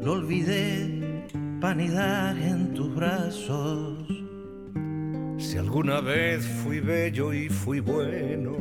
[0.00, 1.28] lo olvidé
[1.60, 4.08] para anidar en tus brazos.
[5.36, 8.56] Si alguna vez fui bello y fui bueno,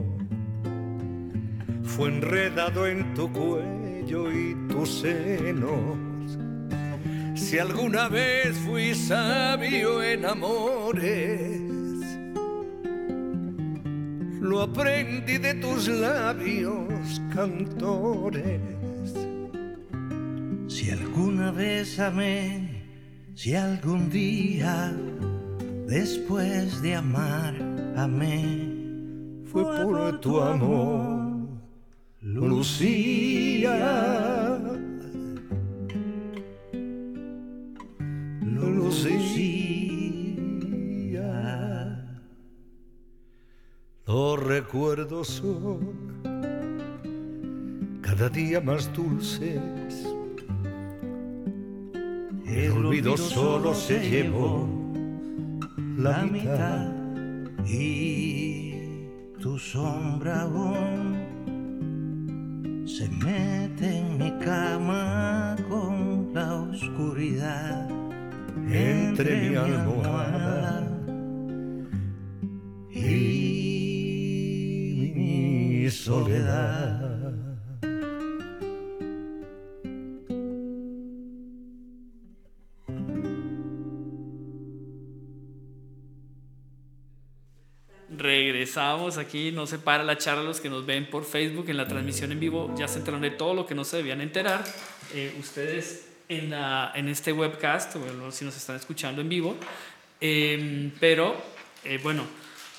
[1.84, 5.98] fue enredado en tu cuello y tus senos.
[7.34, 11.61] Si alguna vez fui sabio en amores,
[14.42, 18.60] lo aprendí de tus labios cantores.
[20.68, 22.84] Si alguna vez amé,
[23.36, 24.94] si algún día
[25.88, 27.54] después de amar
[27.96, 28.68] amé,
[29.46, 31.48] fue por tu amor,
[32.22, 33.70] Lucía.
[33.70, 34.31] Lucía.
[44.62, 45.80] Recuerdos son
[48.02, 50.06] cada día más dulces.
[52.46, 54.70] El olvido solo se llevó
[55.98, 56.92] la mitad
[57.66, 58.74] y
[59.42, 61.26] tu sombra aún
[62.86, 67.90] se mete en mi cama con la oscuridad
[68.70, 70.88] entre mi almohada
[72.92, 73.41] y
[76.02, 77.00] soledad.
[88.10, 91.88] Regresamos aquí, no se para la charla los que nos ven por Facebook en la
[91.88, 94.64] transmisión en vivo, ya se enteraron de todo lo que no se debían enterar.
[95.14, 99.56] Eh, ustedes en, en este webcast, bueno, si nos están escuchando en vivo,
[100.20, 101.36] eh, pero
[101.84, 102.24] eh, bueno,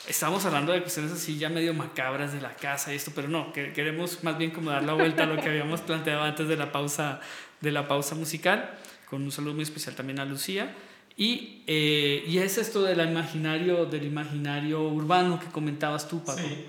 [0.07, 3.53] estamos hablando de cuestiones así ya medio macabras de la casa y esto, pero no,
[3.53, 6.57] que, queremos más bien como dar la vuelta a lo que habíamos planteado antes de
[6.57, 7.21] la pausa,
[7.61, 8.79] de la pausa musical,
[9.09, 10.75] con un saludo muy especial también a Lucía.
[11.17, 16.39] Y, eh, y es esto del imaginario, del imaginario urbano que comentabas tú, Paco.
[16.39, 16.67] Sí,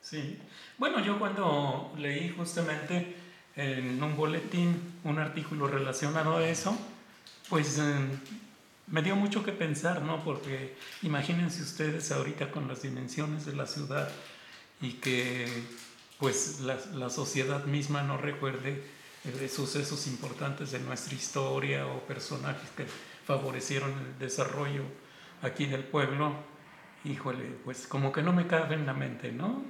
[0.00, 0.38] sí.
[0.78, 3.14] Bueno, yo cuando leí justamente
[3.54, 6.76] en un boletín un artículo relacionado a eso,
[7.48, 7.82] pues eh,
[8.92, 10.22] me dio mucho que pensar, ¿no?
[10.22, 14.08] Porque imagínense ustedes ahorita con las dimensiones de la ciudad
[14.80, 15.48] y que
[16.18, 18.84] pues la, la sociedad misma no recuerde
[19.24, 22.84] eh, sucesos importantes de nuestra historia o personajes que
[23.24, 24.82] favorecieron el desarrollo
[25.40, 26.34] aquí del pueblo,
[27.04, 29.64] híjole, pues como que no me cabe en la mente, ¿no?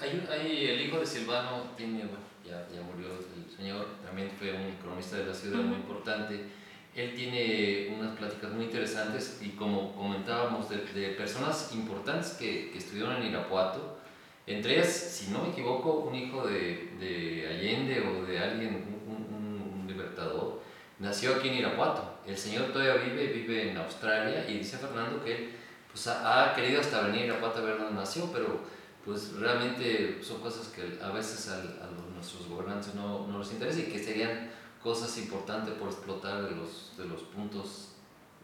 [0.00, 4.76] Hay el hijo de Silvano, tiene, bueno, ya, ya murió el señor, también fue un
[4.76, 6.57] cronista de la ciudad muy importante.
[7.00, 12.78] Él tiene unas pláticas muy interesantes y como comentábamos, de, de personas importantes que, que
[12.78, 13.98] estudiaron en Irapuato,
[14.46, 18.74] entre ellas, si no me equivoco, un hijo de, de Allende o de alguien,
[19.06, 20.60] un, un- un libertador,
[20.98, 22.18] nació aquí en Irapuato.
[22.26, 25.50] El señor todavía vive, vive en Australia y dice Fernando que él
[25.92, 28.60] pues, ha, ha querido hasta venir a Irapuato a ver dónde nació, pero
[29.04, 33.52] pues realmente son cosas que a veces al- a, los- nuestros gobernantes no, no les
[33.52, 34.50] interesa y que serían
[34.82, 37.88] cosas importantes por explotar de los, de los puntos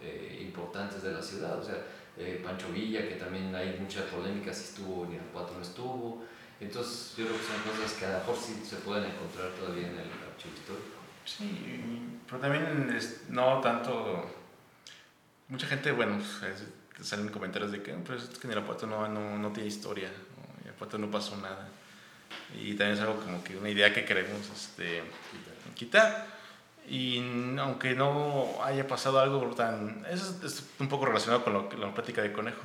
[0.01, 1.59] eh, importantes de la ciudad.
[1.59, 1.77] O sea,
[2.17, 6.25] eh, Pancho Villa, que también hay mucha polémica si estuvo en Irapuato o no estuvo.
[6.61, 9.89] Entonces yo creo que son cosas que a lo mejor sí se pueden encontrar todavía
[9.89, 10.97] en el archivo histórico.
[11.25, 14.31] Sí, pero también es- no tanto.
[15.49, 16.43] Mucha gente, bueno, pues,
[17.01, 20.09] es- salen comentarios de que, pues, es que en Irapuato no, no, no tiene historia,
[20.09, 21.69] en Irapuato no pasó nada.
[22.55, 25.54] Y también es algo como que una idea que queremos este, quitar.
[26.89, 30.05] Y n- aunque no haya pasado algo tan...
[30.11, 32.61] Eso es, un poco relacionado con lo, la plática de Conejo,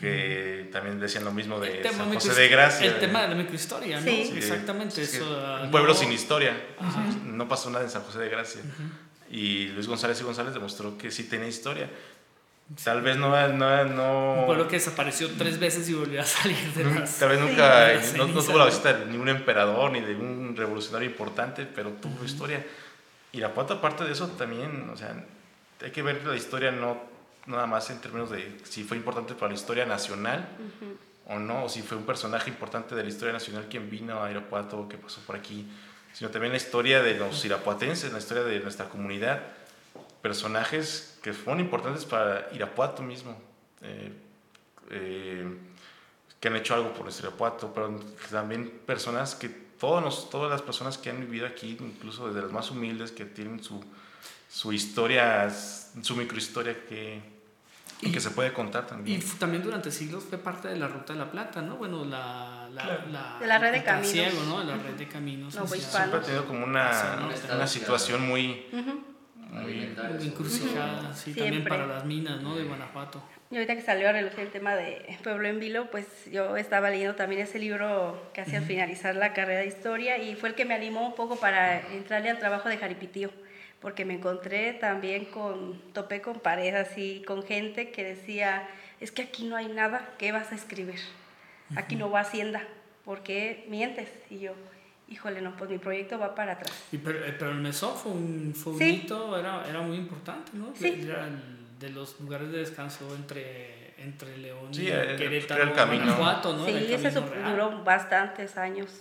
[0.00, 2.86] que también decían lo mismo de San José micro- de Gracia.
[2.86, 4.06] el de- tema de la microhistoria, ¿no?
[4.06, 4.24] Sí.
[4.32, 5.02] Sí, Exactamente.
[5.02, 6.56] es que eso, ah, un pueblo no- sin historia.
[6.78, 7.02] Ajá.
[7.24, 8.60] No pasó nada en San José de Gracia.
[9.30, 11.88] Y Luis González y González demostró que sí tenía historia.
[12.84, 13.30] Tal vez no...
[13.48, 17.18] no, no Un pueblo que desapareció tres veces y volvió a salir de las...
[17.18, 18.16] Tal vez nunca Sí.
[18.16, 18.70] no, no Ceniza, tuvo la ¿no?
[18.70, 22.64] visita de ningún emperador ni de un revolucionario importante, pero tuvo historia.
[23.32, 25.14] Irapuato, aparte de eso, también, o sea,
[25.82, 27.10] hay que ver la historia no
[27.46, 30.46] nada más en términos de si fue importante para la historia nacional
[31.26, 34.30] o no, o si fue un personaje importante de la historia nacional quien vino a
[34.30, 35.66] Irapuato que pasó por aquí,
[36.12, 39.42] sino también la historia de los irapuatenses, la historia de nuestra comunidad,
[40.22, 43.36] personajes que fueron importantes para Irapuato mismo.
[43.82, 44.12] eh,
[44.90, 45.56] eh,
[46.38, 47.98] que han hecho algo por nuestro Irapuato, pero
[48.30, 52.50] también personas que, todos los- todas las personas que han vivido aquí, incluso desde las
[52.52, 53.82] más humildes, que tienen su,
[54.50, 57.22] su historia, su microhistoria que,
[58.02, 59.18] Y, que se puede contar Y también.
[59.20, 61.76] f- también durante siglos fue parte de la Ruta de la Plata, ¿no?
[61.76, 62.68] Bueno, la...
[62.72, 63.02] la, Claro.
[63.12, 64.12] la De la red de caminos.
[64.12, 64.64] trasiego, ¿no?
[64.64, 65.54] La red de caminos.
[65.54, 68.66] Siempre ha tenido como una, una situación muy...
[69.50, 71.42] Muy encrucijada, sí, Siempre.
[71.42, 72.56] también para las minas, ¿no?
[72.56, 73.22] De Guanajuato.
[73.50, 76.88] Y ahorita que salió a relucir el tema de Pueblo en Vilo, pues yo estaba
[76.88, 80.64] leyendo también ese libro casi al finalizar la carrera de historia y fue el que
[80.64, 83.30] me animó un poco para entrarle al trabajo de Jaripitío,
[83.80, 88.68] porque me encontré también con, topé con pared así, con gente que decía,
[89.00, 91.00] es que aquí no hay nada, ¿qué vas a escribir?
[91.74, 92.62] Aquí no va Hacienda,
[93.04, 94.08] ¿por qué mientes?
[94.30, 94.54] Y yo,
[95.10, 96.72] híjole, no, pues mi proyecto va para atrás.
[96.92, 99.02] Y pero, eh, pero el mesón fue un, fue un Sí.
[99.04, 100.72] hito, era, era muy importante, ¿no?
[100.74, 101.02] Sí.
[101.04, 105.76] Era el- de los lugares de descanso entre, entre León Sí, y Querétaro, era el
[105.76, 106.04] camino.
[106.04, 106.64] Guanajuato, ¿no?
[106.66, 107.50] Sí, el ese camino su- real.
[107.52, 109.00] duró bastantes años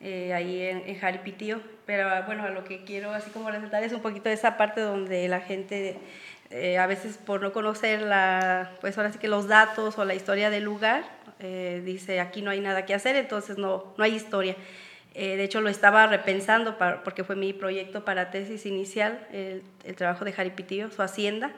[0.00, 1.60] eh, ahí en, en Jaripitío.
[1.86, 4.56] Pero ah, bueno, a lo que quiero así como resaltar es un poquito de esa
[4.56, 5.98] parte donde la gente
[6.50, 10.14] eh, a veces por no conocer la, pues ahora sí que los datos o la
[10.14, 11.04] historia del lugar,
[11.40, 14.56] eh, dice aquí no hay nada que hacer, entonces no, no hay historia.
[15.20, 19.62] Eh, de hecho, lo estaba repensando para- porque fue mi proyecto para tesis inicial, el,
[19.84, 21.50] el trabajo de Jaripitío, su hacienda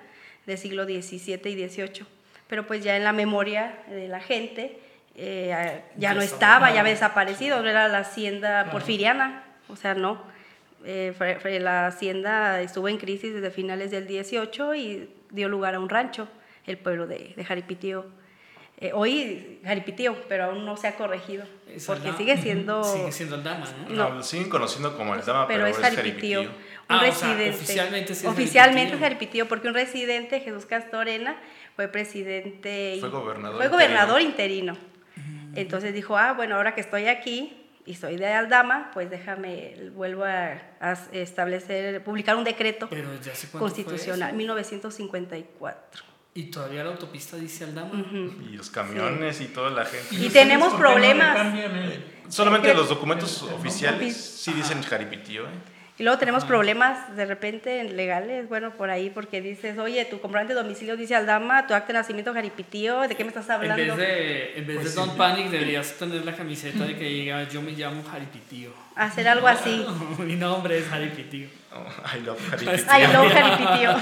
[0.46, 2.06] del siglo XVII y XVIII.
[2.48, 4.78] Pero pues ya en la memoria de la gente
[5.14, 6.68] eh, ya no estaba.
[6.72, 10.22] ya había desaparecido, no era la hacienda porfiriana, o sea, no.
[10.86, 11.12] Eh,
[11.60, 16.26] la hacienda estuvo en crisis desde finales del 18 y dio lugar a un rancho,
[16.66, 18.06] el pueblo de, de Jaripitío.
[18.82, 22.82] Eh, hoy Jaripitío, pero aún no se ha corregido, Es porque sigue siendo...
[22.82, 23.94] Sigue siendo Aldama, ¿no?
[23.94, 24.08] No.
[24.08, 25.76] No, lo siguen conociendo como el Dama, pero pero, es.
[25.96, 26.40] Jaripitío.
[26.42, 26.48] Un
[26.88, 27.50] Ah, o sea, residente.
[27.56, 28.94] oficialmente sí es Oficialmente Jaripitío.
[28.96, 31.36] es Jaripitío, porque un residente, Jesús Castorena,
[31.76, 32.94] fue presidente.
[32.96, 34.76] y- Fue gobernador Fue gobernador interino.
[35.54, 40.24] Entonces dijo, ah, bueno, ahora que estoy aquí y soy de Aldama, pues déjame, vuelvo
[40.24, 44.36] a, a establecer, publicar un decreto Pero ya sé cuánto fue constitucional, eso.
[44.38, 46.02] 1954.
[46.34, 47.90] Y todavía la autopista dice Aldama.
[48.48, 50.06] Y los camiones y toda la gente.
[50.14, 51.36] Y ustedes tenemos no problemas.
[51.36, 55.50] cambian el- Solamente los documentos el- el- oficiales Ofi- sí dicen Jaripitío, ¿eh?
[55.98, 60.54] Y luego tenemos problemas de repente legales, bueno, por ahí, porque dices, oye, tu comprobante
[60.54, 63.82] de domicilio dice Aldama, tu acta de nacimiento Jaripitío, ¿de qué me estás En hablando?
[63.84, 67.46] vez de, en vez Pues de Don't Panic deberías tener la camiseta de que diga
[67.50, 68.70] yo me llamo Jaripitío.
[68.96, 69.84] Hacer algo así.
[70.20, 71.48] Mi nombre es Jaripitío.
[71.74, 72.84] Oh, I love Jaripitío.
[72.88, 73.96] Ay, no, Jaripitío.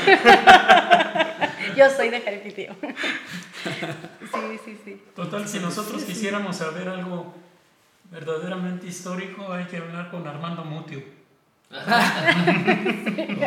[1.78, 2.74] Yo soy de Jaripitío.
[4.30, 5.02] Sí, sí, sí.
[5.16, 7.34] Total, si nosotros quisiéramos saber algo
[8.10, 11.02] verdaderamente histórico, hay que hablar con Armando Mutio.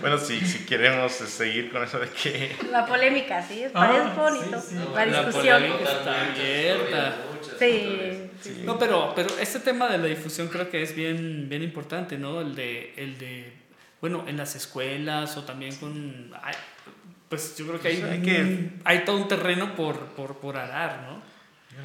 [0.00, 4.60] Bueno, si, si queremos seguir con eso de que La polémica, sí, es, Ah, bonito.
[4.60, 4.76] sí, sí.
[4.94, 5.62] La La discusión.
[5.62, 7.16] polémica está abierta.
[7.58, 8.62] Sí, sí.
[8.64, 12.40] No, pero, pero este tema de la difusión creo que es bien, bien importante, ¿no?
[12.40, 13.52] El de, el de,
[14.00, 16.32] bueno, en las escuelas o también con...
[17.32, 21.00] pues yo creo que hay, hay que- hay todo un terreno por, por, por arar,
[21.08, 21.22] ¿no?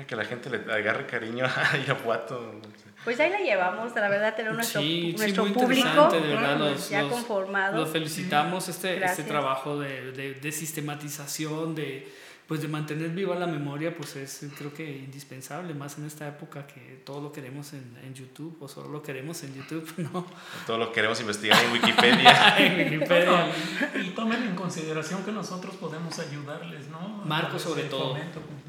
[0.05, 2.59] Que la gente le agarre cariño a Irapuato.
[3.05, 6.57] Pues ahí la llevamos, la verdad, tener nuestro, Sí, sí, nuestro muy público de verdad,
[6.57, 7.77] los- ya los- conformado.
[7.77, 12.05] Los felicitamos este, este trabajo de, de, de sistematización, de,
[12.47, 16.65] pues de mantener viva la memoria, pues es creo que indispensable, más en esta época
[16.65, 20.25] que todo lo queremos en, en YouTube o solo lo queremos en YouTube, ¿no?
[20.65, 22.57] Todo lo queremos investigar en Wikipedia.
[22.57, 23.51] en Wikipedia.
[24.01, 27.21] Y, tomen en consideración que nosotros podemos ayudarles, ¿no?
[27.25, 28.17] Marco, sobre todo.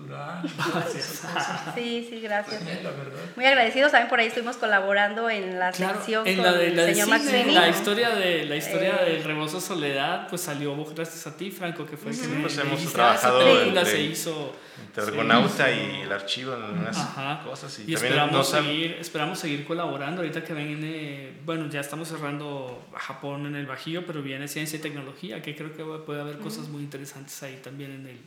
[0.09, 0.43] Cultural,
[0.73, 1.75] cosas.
[1.75, 2.61] Sí, sí, gracias.
[2.63, 3.19] Sí, la verdad.
[3.37, 6.71] Muy agradecidos, también por ahí estuvimos colaborando en la Claro, sección en con la de
[6.71, 7.55] la el señor cine, Maxini.
[7.55, 9.13] la historia de la historia Eh.
[9.13, 12.57] del rebozo Soledad, pues salió gracias a ti, Franco, que fue el que me Pues
[12.59, 14.57] hemos dijiste, trabajado "Ah, esa película entre- se hizo
[14.97, 17.41] Argonauta y el archivo en unas Ajá.
[17.45, 17.79] cosas.
[17.81, 22.87] Y, Y esperamos han- seguir, esperamos seguir colaborando ahorita que viene, bueno, ya estamos cerrando
[22.97, 26.69] Japón en el Bajío, pero viene ciencia y tecnología, que creo que puede haber cosas
[26.69, 28.19] muy interesantes ahí también en el,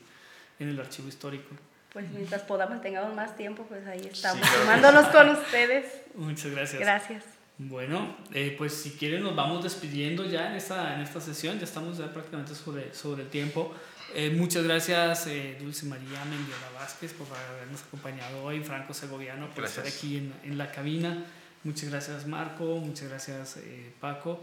[0.60, 1.56] en el archivo histórico.
[1.94, 5.86] Pues mientras podamos, tengamos más tiempo, pues ahí estamos, claro que sumándonos con ustedes.
[6.16, 6.80] Muchas gracias.
[6.80, 7.24] Gracias.
[7.58, 11.66] Bueno, eh, pues si quieren nos vamos despidiendo ya en esta, en esta sesión, ya
[11.66, 13.74] estamos ya prácticamente sobre, sobre el tiempo.
[14.14, 19.64] Eh, muchas gracias eh, Dulce María Mendiola Vázquez por habernos acompañado hoy, Franco Segoviano por
[19.64, 20.04] estar Gracias.
[20.04, 21.24] aquí en, en la cabina.
[21.64, 24.42] Muchas gracias Marco, muchas gracias eh, Paco,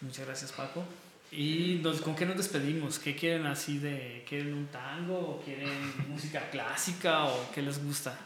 [0.00, 0.84] muchas gracias Paco.
[1.32, 2.98] ¿Y nos- con qué nos despedimos?
[2.98, 5.68] ¿Qué quieren así de, quieren un tango o quieren
[6.08, 8.16] música clásica o qué les gusta?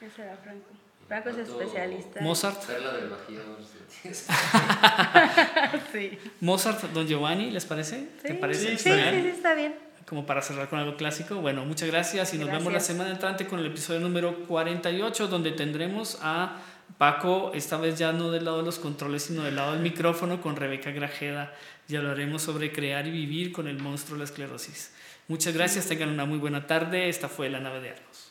[0.00, 0.66] ¿Qué será Franco?
[1.06, 2.20] Franco es ¿Cuánto- especialista.
[2.20, 3.40] Mozart, Perla del Bajío.
[3.88, 4.10] ¿sí?
[5.92, 6.18] Sí.
[6.40, 7.96] Mozart, Don Giovanni, ¿les parece?
[8.00, 8.76] Sí, ¿Te parece?
[8.76, 9.22] sí, sí, ¿Está bien?
[9.22, 9.74] sí, está bien.
[10.08, 11.36] como para cerrar con algo clásico.
[11.36, 12.86] Bueno, muchas gracias y nos vemos la Gracias.
[12.96, 16.56] semana entrante con el episodio número 48, donde tendremos a
[16.96, 20.40] Paco, esta vez ya no del lado de los controles, sino del lado del micrófono,
[20.40, 21.52] con Rebeca Grajeda.
[21.88, 24.92] Y hablaremos sobre crear y vivir con el monstruo de la esclerosis.
[25.28, 27.08] Muchas gracias, tengan una muy buena tarde.
[27.08, 28.27] Esta fue La Nave de Argos.